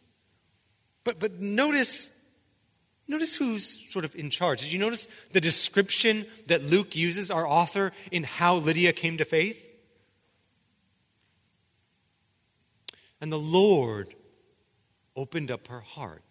[1.03, 2.11] But, but notice,
[3.07, 4.61] notice who's sort of in charge.
[4.61, 9.25] Did you notice the description that Luke uses, our author, in how Lydia came to
[9.25, 9.59] faith?
[13.19, 14.13] And the Lord
[15.15, 16.21] opened up her heart.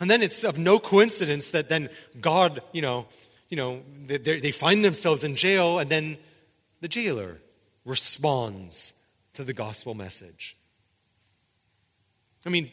[0.00, 3.06] And then it's of no coincidence that then God, you know,
[3.50, 6.16] you know, they, they find themselves in jail, and then
[6.80, 7.38] the jailer
[7.84, 8.94] responds
[9.34, 10.56] to the gospel message.
[12.46, 12.70] I mean,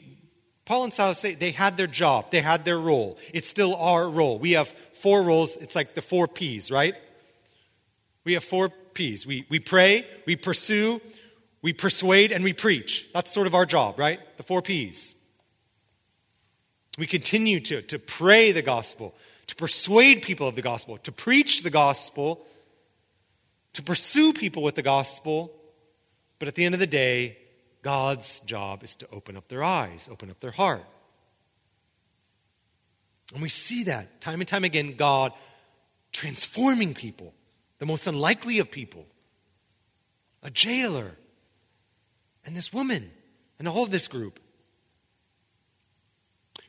[0.64, 3.18] Paul and Silas say they had their job, they had their role.
[3.34, 4.40] It's still our role.
[4.40, 5.58] We have four roles.
[5.58, 6.96] It's like the four P's, right?
[8.24, 9.28] We have four P's.
[9.28, 11.02] We, we pray, we pursue,
[11.62, 13.10] we persuade, and we preach.
[13.14, 14.20] That's sort of our job, right?
[14.38, 15.17] The four P's.
[16.98, 19.14] We continue to, to pray the gospel,
[19.48, 22.46] to persuade people of the gospel, to preach the gospel,
[23.74, 25.54] to pursue people with the gospel.
[26.40, 27.38] But at the end of the day,
[27.84, 30.84] God's job is to open up their eyes, open up their heart.
[33.34, 35.34] And we see that time and time again God
[36.12, 37.34] transforming people,
[37.78, 39.06] the most unlikely of people,
[40.42, 41.12] a jailer,
[42.46, 43.12] and this woman,
[43.60, 44.40] and all of this group.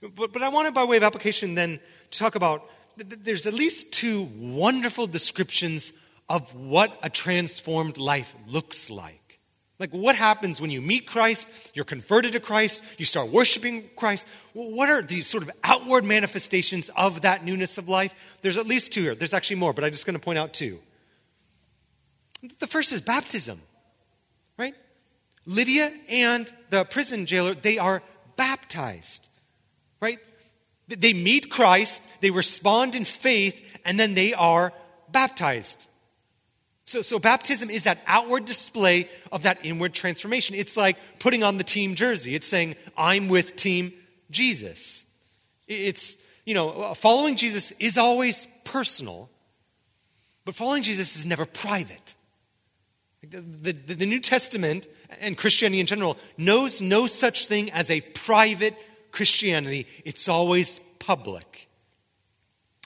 [0.01, 1.81] But, but I wanted, by way of application, then
[2.11, 5.93] to talk about there's at least two wonderful descriptions
[6.29, 9.39] of what a transformed life looks like.
[9.79, 14.27] Like, what happens when you meet Christ, you're converted to Christ, you start worshiping Christ?
[14.53, 18.13] What are these sort of outward manifestations of that newness of life?
[18.43, 19.15] There's at least two here.
[19.15, 20.81] There's actually more, but I'm just going to point out two.
[22.59, 23.61] The first is baptism,
[24.59, 24.75] right?
[25.47, 28.03] Lydia and the prison jailer, they are
[28.37, 29.29] baptized,
[30.01, 30.19] right?
[30.89, 34.73] They meet Christ, they respond in faith, and then they are
[35.11, 35.87] baptized.
[36.87, 40.57] So, so baptism is that outward display of that inward transformation.
[40.57, 42.35] It's like putting on the team jersey.
[42.35, 43.93] It's saying, I'm with team
[44.31, 45.05] Jesus.
[45.67, 49.29] It's, you know, uh, following Jesus is always personal,
[50.47, 52.15] but following Jesus is never private.
[53.23, 54.87] The, the, the, New Testament
[55.21, 58.75] and Christianity in general knows no such thing as a private
[59.13, 59.87] Christianity.
[60.05, 61.69] It's always public.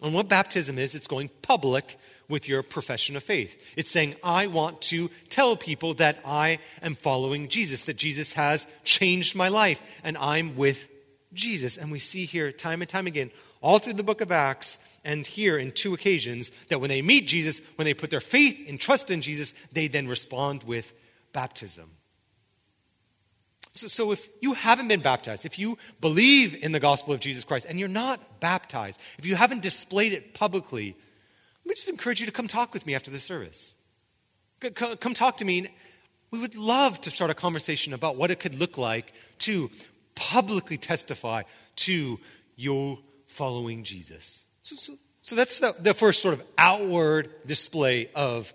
[0.03, 1.97] And what baptism is, it's going public
[2.29, 3.61] with your profession of faith.
[3.77, 8.67] It's saying, I want to tell people that I am following Jesus, that Jesus has
[8.85, 10.89] changed my life, and I'm with
[11.35, 11.77] Jesus.
[11.77, 13.31] And we see here time and time again,
[13.61, 17.29] all through the book of Acts, and here in two occasions, that when they meet
[17.29, 20.95] Jesus, when they put their faith and trust in Jesus, they then respond with
[21.33, 21.91] baptism.
[23.75, 27.43] So, so, if you haven't been baptized, if you believe in the gospel of Jesus
[27.43, 30.95] Christ and you're not baptized, if you haven't displayed it publicly,
[31.65, 33.75] let me just encourage you to come talk with me after the service.
[34.61, 35.69] Come talk to me.
[36.31, 39.71] We would love to start a conversation about what it could look like to
[40.15, 41.43] publicly testify
[41.77, 42.19] to
[42.57, 44.45] your following Jesus.
[44.63, 48.53] So, so, so that's the, the first sort of outward display of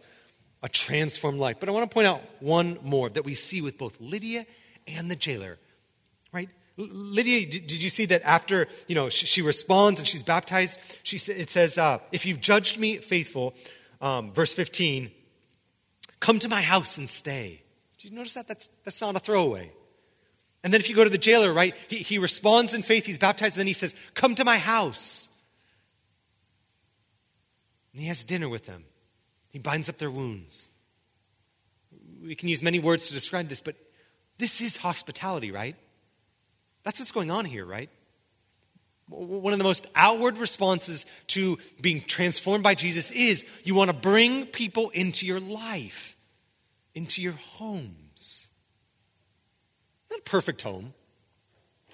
[0.61, 1.57] a transformed life.
[1.59, 4.45] But I want to point out one more that we see with both Lydia
[4.87, 5.57] and the jailer,
[6.31, 6.49] right?
[6.77, 10.79] Lydia, did you see that after you know she, responds and she's baptized?
[11.03, 13.55] She it says, uh, "If you've judged me faithful,"
[13.99, 15.11] um, verse fifteen,
[16.19, 17.63] "Come to my house and stay."
[17.97, 18.47] Did you notice that?
[18.47, 19.71] That's that's not a throwaway.
[20.63, 23.05] And then if you go to the jailer, right, he, he responds in faith.
[23.05, 25.29] He's baptized, and then he says, "Come to my house."
[27.93, 28.85] And he has dinner with them.
[29.49, 30.67] He binds up their wounds.
[32.21, 33.75] We can use many words to describe this, but
[34.37, 35.75] this is hospitality, right?
[36.83, 37.89] That's what's going on here, right?
[39.09, 43.95] One of the most outward responses to being transformed by Jesus is you want to
[43.95, 46.17] bring people into your life,
[46.93, 48.49] into your homes.
[50.09, 50.93] Not a perfect home,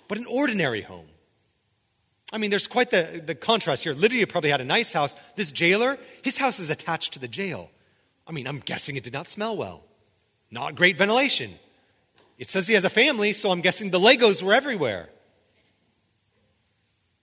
[0.07, 1.07] but an ordinary home.
[2.31, 3.93] I mean, there's quite the, the contrast here.
[3.93, 5.15] Lydia probably had a nice house.
[5.35, 7.69] This jailer, his house is attached to the jail.
[8.25, 9.83] I mean, I'm guessing it did not smell well.
[10.49, 11.53] Not great ventilation.
[12.43, 15.07] It says he has a family, so I'm guessing the Legos were everywhere.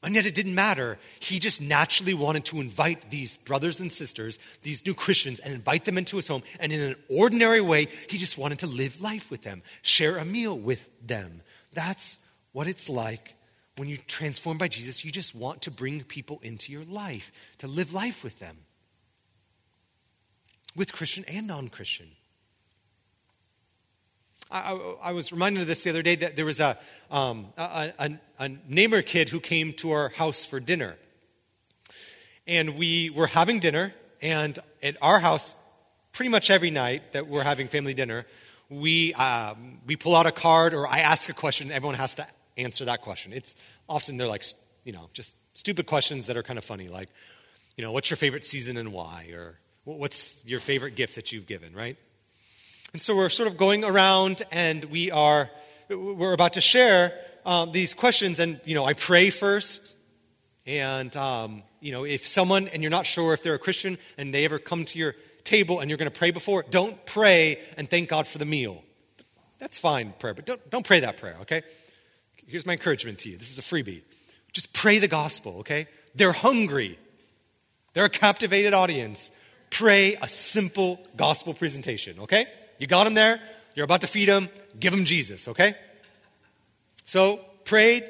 [0.02, 0.98] And yet it didn't matter.
[1.18, 5.84] He just naturally wanted to invite these brothers and sisters, these new Christians, and invite
[5.84, 6.42] them into his home.
[6.58, 10.24] And in an ordinary way, he just wanted to live life with them, share a
[10.24, 11.42] meal with them.
[11.74, 12.18] That's
[12.52, 13.34] what it's like
[13.76, 15.04] when you're transformed by Jesus.
[15.04, 18.56] You just want to bring people into your life, to live life with them,
[20.74, 22.12] with Christian and non Christian.
[24.50, 24.72] I,
[25.02, 26.76] I, was reminded of this the other day that there was a,
[27.10, 30.96] um, a, a, a neighbor kid who came to our house for dinner.
[32.46, 35.54] And we were having dinner, and at our house,
[36.12, 38.26] pretty much every night that we're having family dinner,
[38.68, 42.16] we, um, we pull out a card or I ask a question, and everyone has
[42.16, 42.26] to
[42.56, 43.32] answer that question.
[43.32, 43.54] It's
[43.88, 44.44] often they're like,
[44.84, 47.08] you know, just stupid questions that are kind of funny, like,
[47.76, 49.30] you know, what's your favorite season and why?
[49.32, 51.96] Or what's your favorite gift that you've given, right?
[52.92, 55.50] And so we're sort of going around and we are,
[55.88, 57.12] we're about to share
[57.46, 58.38] um, these questions.
[58.38, 59.94] And, you know, I pray first.
[60.66, 64.34] And, um, you know, if someone, and you're not sure if they're a Christian and
[64.34, 65.14] they ever come to your
[65.44, 68.82] table and you're going to pray before, don't pray and thank God for the meal.
[69.58, 71.62] That's fine prayer, but don't, don't pray that prayer, okay?
[72.46, 73.38] Here's my encouragement to you.
[73.38, 74.02] This is a freebie.
[74.52, 75.86] Just pray the gospel, okay?
[76.14, 76.98] They're hungry.
[77.94, 79.32] They're a captivated audience.
[79.70, 82.46] Pray a simple gospel presentation, okay?
[82.80, 83.40] You got him there.
[83.76, 84.48] You're about to feed him.
[84.80, 85.76] Give him Jesus, okay?
[87.04, 88.04] So, prayed.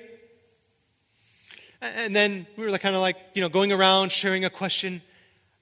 [1.83, 5.03] And then we were kind of like, you know, going around sharing a question.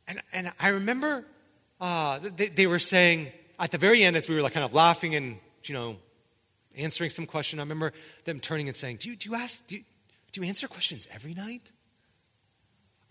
[0.07, 1.25] And, and I remember
[1.81, 4.75] uh, they, they were saying at the very end, as we were like kind of
[4.75, 5.97] laughing and, you know,
[6.77, 7.93] answering some question, I remember
[8.25, 9.85] them turning and saying, Do you, do you ask, do you,
[10.33, 11.71] do you answer questions every night?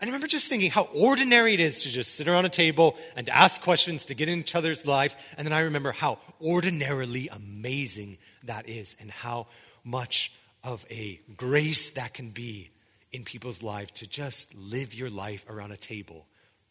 [0.00, 3.28] I remember just thinking how ordinary it is to just sit around a table and
[3.28, 5.16] ask questions, to get in each other's lives.
[5.36, 9.48] And then I remember how ordinarily amazing that is and how
[9.82, 10.32] much
[10.62, 12.70] of a grace that can be
[13.10, 16.26] in people's lives to just live your life around a table,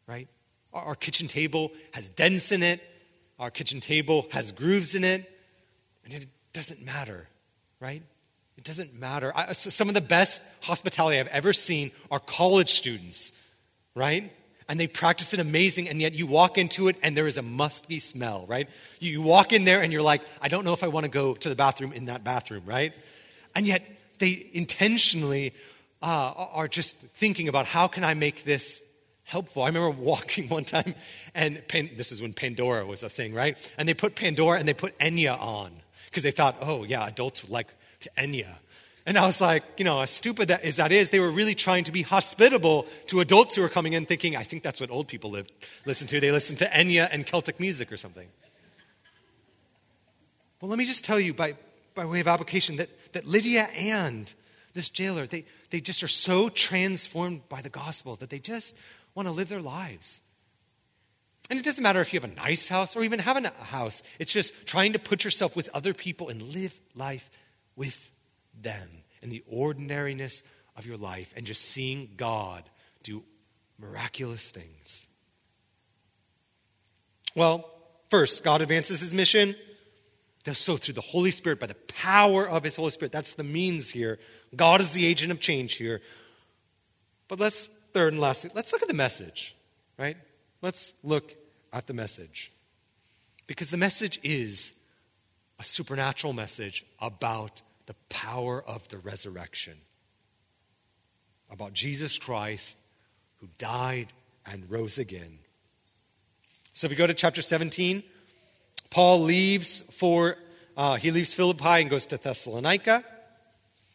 [0.05, 0.29] right?
[0.71, 2.81] Our, kitchen table has dents in it,
[3.39, 5.29] our kitchen table has grooves in it,
[6.05, 7.27] and it doesn't matter,
[7.79, 8.03] right?
[8.57, 9.31] It doesn't matter.
[9.35, 13.31] I, some of the best hospitality I've ever seen are college students,
[13.95, 14.31] right?
[14.67, 17.41] And they practice it amazing, and yet you walk into it and there is a
[17.41, 18.67] musty smell, right?
[18.99, 21.11] You, you walk in there and you're like, I don't know if I want to
[21.11, 22.93] go to the bathroom in that bathroom, right?
[23.55, 23.83] And yet
[24.19, 25.53] they intentionally
[26.01, 28.83] uh, are just thinking about how can I make this
[29.23, 29.63] helpful.
[29.63, 30.95] I remember walking one time,
[31.35, 33.57] and Pan- this is when Pandora was a thing, right?
[33.77, 35.71] And they put Pandora and they put Enya on
[36.05, 37.67] because they thought, oh, yeah, adults would like
[38.17, 38.55] Enya.
[39.05, 41.55] And I was like, you know, as stupid that, as that is, they were really
[41.55, 44.91] trying to be hospitable to adults who were coming in thinking, I think that's what
[44.91, 45.47] old people live,
[45.85, 46.19] listen to.
[46.19, 48.27] They listen to Enya and Celtic music or something.
[50.59, 51.55] Well, let me just tell you by,
[51.95, 54.33] by way of application that, that Lydia and
[54.73, 58.75] this jailer, they, they just are so transformed by the gospel that they just
[59.15, 60.19] want to live their lives.
[61.49, 64.03] And it doesn't matter if you have a nice house or even have a house,
[64.19, 67.29] it's just trying to put yourself with other people and live life
[67.77, 68.11] with
[68.61, 68.89] them
[69.21, 70.43] in the ordinariness
[70.75, 72.63] of your life and just seeing God
[73.03, 73.23] do
[73.79, 75.07] miraculous things.
[77.35, 77.69] Well,
[78.09, 79.55] first, God advances his mission,
[80.43, 83.11] does so through the Holy Spirit by the power of his Holy Spirit.
[83.11, 84.17] That's the means here.
[84.55, 86.01] God is the agent of change here.
[87.27, 89.55] But let's, third and lastly, let's look at the message,
[89.97, 90.17] right?
[90.61, 91.35] Let's look
[91.71, 92.51] at the message.
[93.45, 94.73] Because the message is
[95.59, 99.79] a supernatural message about the power of the resurrection.
[101.49, 102.77] About Jesus Christ
[103.37, 104.13] who died
[104.45, 105.39] and rose again.
[106.73, 108.03] So if we go to chapter 17,
[108.89, 110.37] Paul leaves for,
[110.75, 113.03] uh, he leaves Philippi and goes to Thessalonica,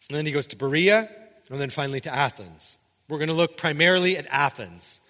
[0.09, 1.09] and then he goes to Berea,
[1.51, 2.79] and then finally to Athens.
[3.09, 5.01] We're going to look primarily at Athens.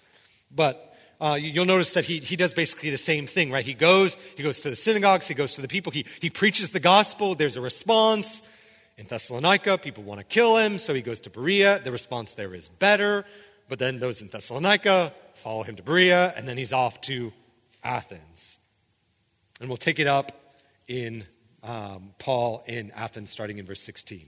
[0.53, 3.65] But uh, you'll notice that he, he does basically the same thing, right?
[3.65, 6.71] He goes, he goes to the synagogues, he goes to the people, he, he preaches
[6.71, 8.43] the gospel, there's a response,
[8.97, 11.81] in Thessalonica, people want to kill him, so he goes to Berea.
[11.83, 13.25] The response there is better,
[13.67, 17.33] but then those in Thessalonica follow him to Berea, and then he's off to
[17.83, 18.59] Athens.
[19.59, 20.31] And we'll take it up
[20.87, 21.23] in
[21.63, 24.27] um, Paul in Athens, starting in verse 16.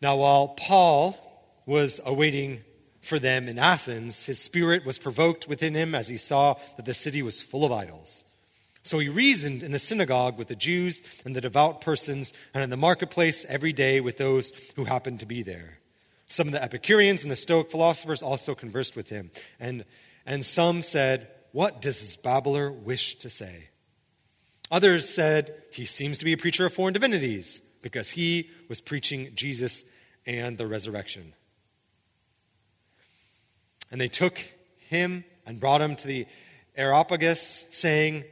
[0.00, 1.18] Now, while Paul
[1.66, 2.62] was awaiting
[3.00, 6.94] for them in Athens, his spirit was provoked within him as he saw that the
[6.94, 8.24] city was full of idols.
[8.86, 12.70] So he reasoned in the synagogue with the Jews and the devout persons, and in
[12.70, 15.78] the marketplace every day with those who happened to be there.
[16.28, 19.84] Some of the Epicureans and the Stoic philosophers also conversed with him, and,
[20.24, 23.70] and some said, What does this babbler wish to say?
[24.70, 29.32] Others said, He seems to be a preacher of foreign divinities, because he was preaching
[29.34, 29.84] Jesus
[30.26, 31.32] and the resurrection.
[33.90, 34.38] And they took
[34.78, 36.26] him and brought him to the
[36.76, 38.24] Areopagus, saying,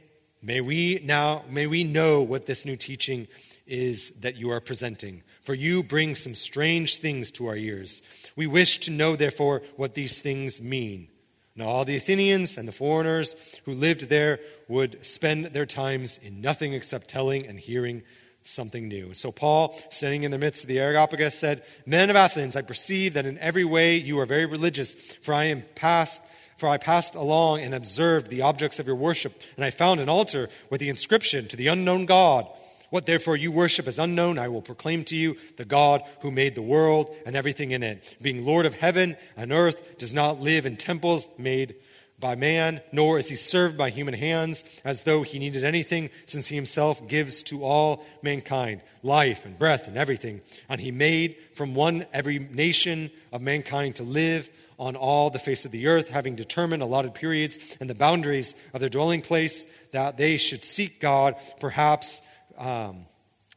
[0.45, 3.27] May we now may we know what this new teaching
[3.65, 5.23] is that you are presenting.
[5.41, 8.03] For you bring some strange things to our ears.
[8.35, 11.07] We wish to know, therefore, what these things mean.
[11.55, 13.35] Now, all the Athenians and the foreigners
[13.65, 18.03] who lived there would spend their times in nothing except telling and hearing
[18.43, 19.15] something new.
[19.15, 23.15] So, Paul, standing in the midst of the Areopagus, said, Men of Athens, I perceive
[23.15, 26.21] that in every way you are very religious, for I am past.
[26.57, 30.09] For I passed along and observed the objects of your worship, and I found an
[30.09, 32.47] altar with the inscription to the unknown God.
[32.89, 36.55] What therefore you worship as unknown, I will proclaim to you the God who made
[36.55, 38.15] the world and everything in it.
[38.21, 41.75] Being Lord of heaven and earth, does not live in temples made
[42.19, 46.47] by man, nor is he served by human hands as though he needed anything, since
[46.47, 50.41] he himself gives to all mankind life and breath and everything.
[50.69, 55.65] And he made from one every nation of mankind to live on all the face
[55.65, 60.17] of the earth, having determined allotted periods and the boundaries of their dwelling place, that
[60.17, 62.21] they should seek God, perhaps,
[62.57, 63.05] um,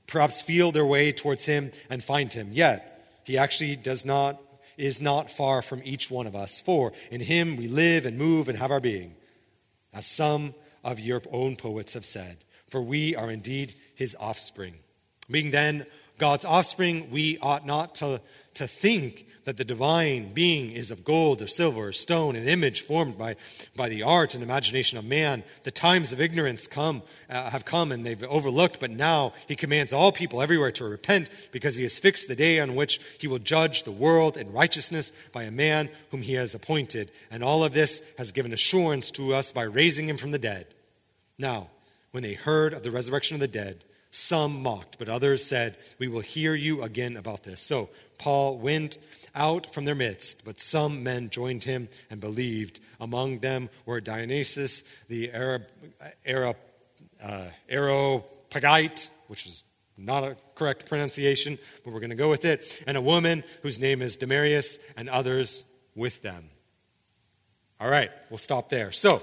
[0.07, 2.51] perhaps feel their way towards Him and find Him.
[2.53, 4.41] Yet He actually does not
[4.77, 6.61] is not far from each one of us.
[6.61, 9.17] For in Him we live and move and have our being,
[9.93, 10.55] as some
[10.85, 12.39] of your own poets have said.
[12.71, 14.77] For we are indeed His offspring.
[15.29, 15.85] Being then
[16.19, 18.21] God's offspring, we ought not to,
[18.55, 22.83] to think that the divine being is of gold or silver or stone, an image
[22.83, 23.35] formed by,
[23.75, 25.43] by the art and imagination of man.
[25.63, 29.91] The times of ignorance come, uh, have come and they've overlooked, but now he commands
[29.91, 33.39] all people everywhere to repent because he has fixed the day on which he will
[33.39, 37.11] judge the world in righteousness by a man whom he has appointed.
[37.31, 40.67] And all of this has given assurance to us by raising him from the dead.
[41.39, 41.71] Now,
[42.11, 46.09] when they heard of the resurrection of the dead, some mocked, but others said, We
[46.09, 47.63] will hear you again about this.
[47.63, 47.89] So
[48.19, 48.99] Paul went
[49.39, 52.81] out from their midst, but some men joined him and believed.
[53.01, 55.63] Among them were Dionysius, the Arab,
[56.27, 56.57] Arab,
[57.23, 59.65] uh, Areopagite, which is
[59.97, 63.79] not a correct pronunciation, but we're going to go with it, and a woman whose
[63.79, 65.65] name is Damaris, and others
[65.95, 66.51] with them.
[67.81, 68.91] All right, we'll stop there.
[68.93, 69.23] So,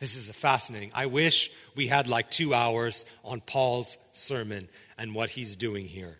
[0.00, 0.90] this is fascinating.
[0.94, 4.68] I wish we had like two hours on Paul's sermon
[4.98, 6.18] and what he's doing here.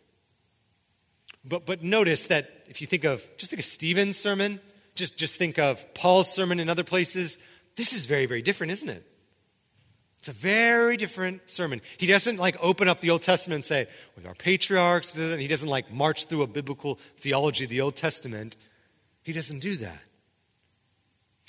[1.45, 4.61] But, but notice that if you think of, just think of Stephen's sermon,
[4.95, 7.39] just, just think of Paul's sermon in other places,
[7.77, 9.07] this is very, very different, isn't it?
[10.21, 11.83] It's a very different sermon.
[11.99, 15.49] He doesn't like open up the Old Testament and say, with our patriarchs, and he
[15.49, 18.57] doesn't like march through a biblical theology of the Old Testament.
[19.23, 20.01] He doesn't do that.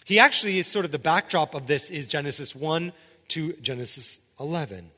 [0.04, 2.92] He actually is sort of the backdrop of this is Genesis 1
[3.30, 4.92] to Genesis 11.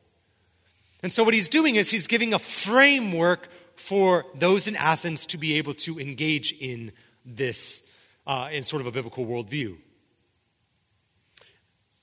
[1.04, 3.48] And so what he's doing is he's giving a framework
[3.78, 6.92] for those in Athens to be able to engage in
[7.26, 7.84] this,
[8.26, 9.78] uh, in sort of a biblical worldview.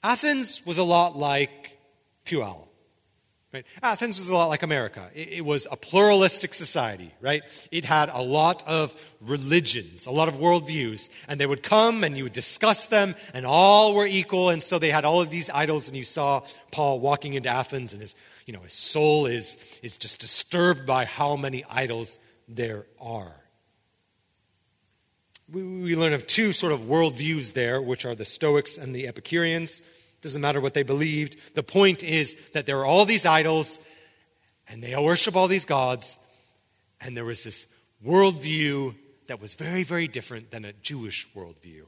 [0.03, 1.79] Athens was a lot like
[2.25, 2.68] Puyallup.
[3.53, 3.64] Right?
[3.85, 5.09] Athens was a lot like America.
[5.14, 7.43] It, it, was a pluralistic society, right?
[7.70, 12.16] It had a lot of religions, a lot of worldviews, and they would come and
[12.16, 15.51] you would discuss them, and all were equal, and so they had all of these
[15.51, 18.16] idols, and you saw Paul walking into Athens, and his
[18.47, 22.18] you know, his soul is, is just disturbed by how many idols
[22.49, 23.34] there are.
[25.51, 29.07] We, we learn of two sort of worldviews there, which are the Stoics and the
[29.07, 29.82] Epicureans.
[30.22, 31.36] Doesn't matter what they believed.
[31.55, 33.80] The point is that there are all these idols,
[34.68, 36.16] and they worship all these gods,
[37.01, 37.66] and there was this
[38.05, 38.95] worldview
[39.26, 41.84] that was very, very different than a Jewish worldview.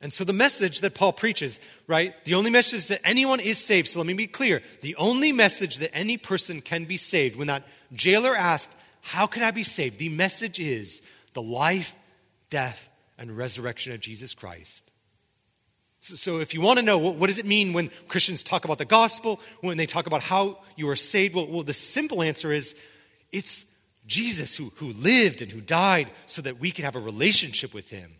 [0.00, 2.14] And so the message that Paul preaches, right?
[2.24, 3.88] The only message that anyone is saved.
[3.88, 4.62] So let me be clear.
[4.80, 8.72] The only message that any person can be saved, when that jailer asked,
[9.02, 9.98] How can I be saved?
[9.98, 11.02] The message is
[11.34, 11.94] the life,
[12.48, 12.88] death,
[13.18, 14.90] and resurrection of Jesus Christ.
[16.00, 18.64] So, so if you want to know what, what, does it mean when Christians talk
[18.64, 22.22] about the gospel, when they talk about how you are saved, well, well the simple
[22.22, 22.74] answer is
[23.32, 23.66] it's
[24.06, 27.90] Jesus who, who lived and who died so that we can have a relationship with
[27.90, 28.16] him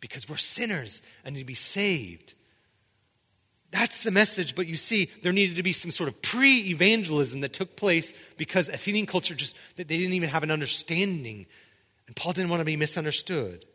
[0.00, 2.34] because we're sinners and need to be saved.
[3.70, 7.40] That's the message, but you see, there needed to be some sort of pre evangelism
[7.40, 11.46] that took place because Athenian culture just, they didn't even have an understanding,
[12.06, 13.66] and Paul didn't want to be misunderstood.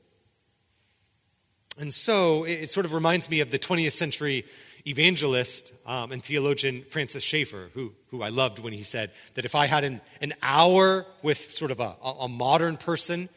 [1.78, 4.46] And so it, sort of reminds me of the 20th century
[4.86, 9.56] evangelist um, and theologian Francis Schaeffer, who, who I loved when he said that if
[9.56, 13.30] I had an, an hour with sort of a, a modern person,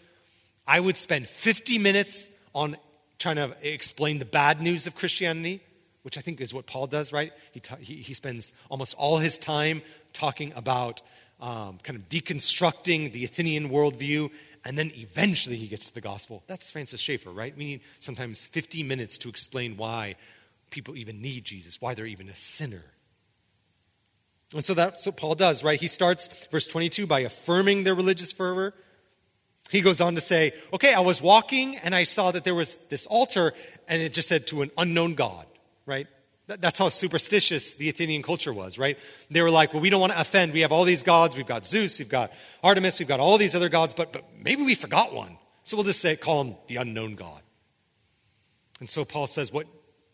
[0.66, 2.74] I would spend 50 minutes on
[3.18, 5.60] trying to explain the bad news of Christianity,
[6.02, 7.32] which I think is what Paul does, right?
[7.52, 9.82] He, ta- he, he spends almost all his time
[10.14, 11.02] talking about
[11.38, 14.30] um, kind of deconstructing the Athenian worldview,
[14.64, 16.42] and then eventually he gets to the gospel.
[16.46, 17.54] That's Francis Schaeffer, right?
[17.54, 20.16] We need sometimes 50 minutes to explain why
[20.70, 22.84] people even need Jesus, why they're even a sinner.
[24.54, 25.78] And so that's what Paul does, right?
[25.78, 28.72] He starts, verse 22, by affirming their religious fervor.
[29.70, 32.76] He goes on to say, okay, I was walking and I saw that there was
[32.88, 33.52] this altar
[33.88, 35.46] and it just said to an unknown God,
[35.86, 36.06] right?
[36.46, 38.96] That's how superstitious the Athenian culture was, right?
[39.30, 40.52] They were like, well, we don't want to offend.
[40.52, 41.36] We have all these gods.
[41.36, 44.62] We've got Zeus, we've got Artemis, we've got all these other gods, but, but maybe
[44.62, 45.38] we forgot one.
[45.64, 47.40] So we'll just say, call him the unknown God.
[48.78, 49.66] And so Paul says, what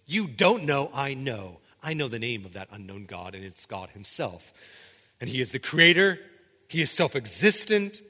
[0.06, 1.58] you don't know, I know.
[1.82, 4.52] I know the name of that unknown God, and it's God Himself.
[5.20, 6.18] And He is the creator,
[6.68, 8.02] He is self existent.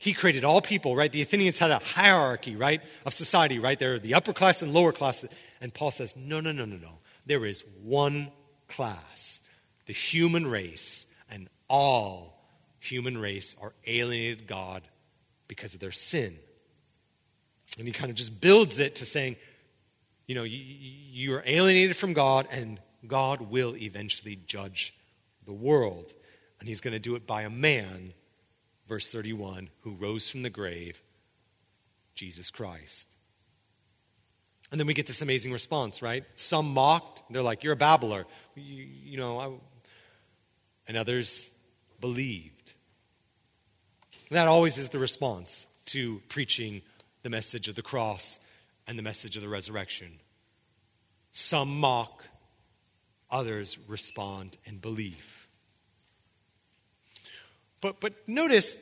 [0.00, 1.12] He created all people, right?
[1.12, 3.78] The Athenians had a hierarchy, right, of society, right?
[3.78, 5.26] There are the upper class and lower class.
[5.60, 6.92] And Paul says, no, no, no, no, no.
[7.26, 8.32] There is one
[8.66, 9.42] class,
[9.84, 12.42] the human race, and all
[12.78, 14.88] human race are alienated God
[15.48, 16.38] because of their sin.
[17.76, 19.36] And he kind of just builds it to saying,
[20.26, 24.94] you know, you, you are alienated from God, and God will eventually judge
[25.44, 26.14] the world.
[26.58, 28.14] And he's going to do it by a man,
[28.90, 31.00] verse 31, who rose from the grave,
[32.16, 33.08] Jesus Christ.
[34.72, 36.24] And then we get this amazing response, right?
[36.34, 37.22] Some mocked.
[37.30, 38.26] They're like, You're a babbler.
[38.56, 39.50] You, you know, I...
[40.88, 41.52] and others
[42.00, 42.74] believed.
[44.28, 46.82] And that always is the response to preaching
[47.22, 48.40] the message of the cross
[48.88, 50.18] and the message of the resurrection.
[51.30, 52.24] Some mock,
[53.30, 55.39] others respond in belief.
[57.80, 58.78] But, but notice,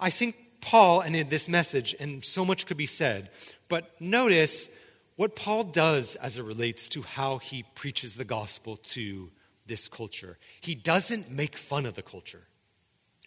[0.00, 3.30] I think Paul, and in this message, and so much could be said,
[3.68, 4.68] but notice
[5.16, 9.30] what Paul does as it relates to how he preaches the gospel to
[9.66, 10.38] this culture.
[10.60, 12.42] He doesn't make fun of the culture.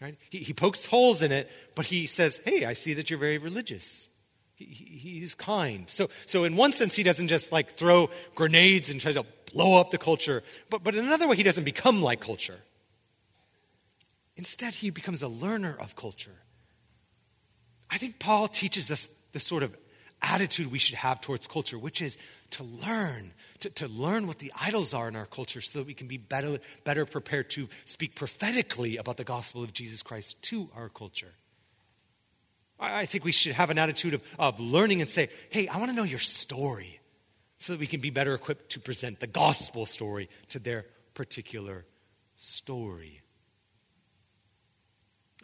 [0.01, 0.17] Right?
[0.29, 3.37] He, he pokes holes in it, but he says, Hey, I see that you're very
[3.37, 4.09] religious.
[4.55, 5.89] He, he's kind.
[5.89, 9.79] So, so in one sense, he doesn't just like throw grenades and try to blow
[9.79, 10.43] up the culture.
[10.69, 12.59] But, but in another way, he doesn't become like culture.
[14.37, 16.43] Instead, he becomes a learner of culture.
[17.89, 19.75] I think Paul teaches us the sort of
[20.21, 22.17] attitude we should have towards culture, which is
[22.51, 25.93] to learn, to, to learn what the idols are in our culture so that we
[25.93, 30.69] can be better, better prepared to speak prophetically about the gospel of Jesus Christ to
[30.75, 31.33] our culture.
[32.79, 35.91] I think we should have an attitude of, of learning and say, hey, I want
[35.91, 36.99] to know your story
[37.57, 41.85] so that we can be better equipped to present the gospel story to their particular
[42.35, 43.21] story.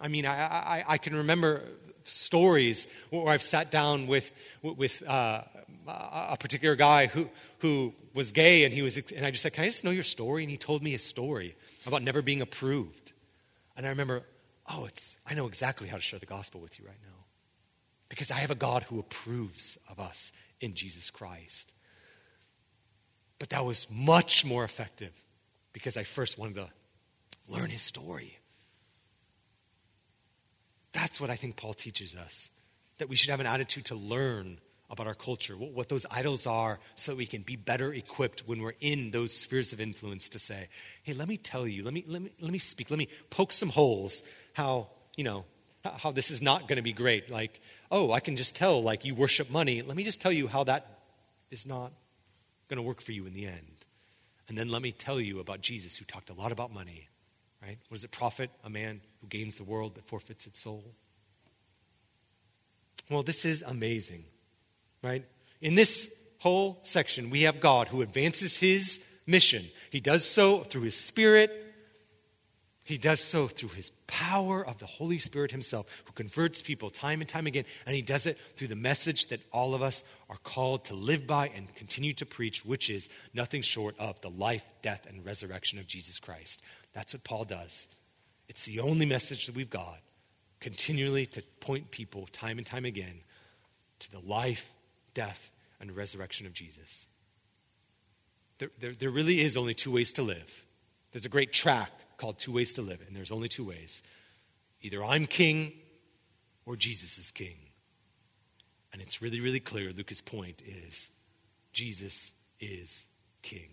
[0.01, 1.63] I mean, I, I, I can remember
[2.03, 4.31] stories where I've sat down with,
[4.63, 5.43] with uh,
[5.87, 7.29] a particular guy who,
[7.59, 10.03] who was gay, and, he was, and I just said, Can I just know your
[10.03, 10.43] story?
[10.43, 13.11] And he told me a story about never being approved.
[13.77, 14.23] And I remember,
[14.69, 17.25] oh, it's, I know exactly how to share the gospel with you right now
[18.09, 21.71] because I have a God who approves of us in Jesus Christ.
[23.39, 25.13] But that was much more effective
[25.73, 26.69] because I first wanted to
[27.47, 28.37] learn his story.
[30.93, 32.49] That's what I think Paul teaches us
[32.97, 34.59] that we should have an attitude to learn
[34.91, 38.61] about our culture, what, those idols are, so that we can be better equipped when
[38.61, 40.67] we're in those spheres of influence to say,
[41.03, 43.53] hey, let me tell you, let me, let me, let me speak, let me poke
[43.53, 44.21] some holes
[44.53, 45.45] how, you know,
[45.83, 47.31] how this is not going to be great.
[47.31, 49.81] Like, oh, I can just tell, like, you worship money.
[49.81, 50.99] Let me just tell you how that
[51.49, 51.93] is not
[52.67, 53.85] going to work for you in the end.
[54.49, 57.07] And then let me tell you about Jesus, who talked a lot about money,
[57.63, 57.77] right?
[57.87, 60.83] What does it profit a man who gains the world but forfeits its soul?
[63.09, 64.25] Well, this is amazing,
[65.03, 65.25] right?
[65.61, 69.67] In this whole section, we have God who advances his mission.
[69.89, 71.61] He does so through his Spirit
[72.91, 77.21] he does so through his power of the Holy Spirit himself, who converts people time
[77.21, 77.63] and time again.
[77.85, 81.27] And he does it through the message that all of us are called to live
[81.27, 85.79] by and continue to preach, which is nothing short of the life, death, and resurrection
[85.79, 86.61] of Jesus Christ.
[86.91, 87.87] That's what Paul does.
[88.51, 89.99] It's the only message that we've got,
[90.59, 93.21] continually to point people time and time again
[93.99, 94.73] to the life,
[95.13, 97.07] death, and resurrection of Jesus.
[98.57, 100.65] There, there, there really is only two ways to live.
[101.13, 104.03] There's a great track called Two Ways to Live, and there's only two ways.
[104.81, 105.71] Either I'm king
[106.65, 107.55] or Jesus is king.
[108.91, 109.93] And it's really, really clear.
[109.93, 111.09] Lucas' point is
[111.71, 113.07] Jesus is
[113.43, 113.69] king.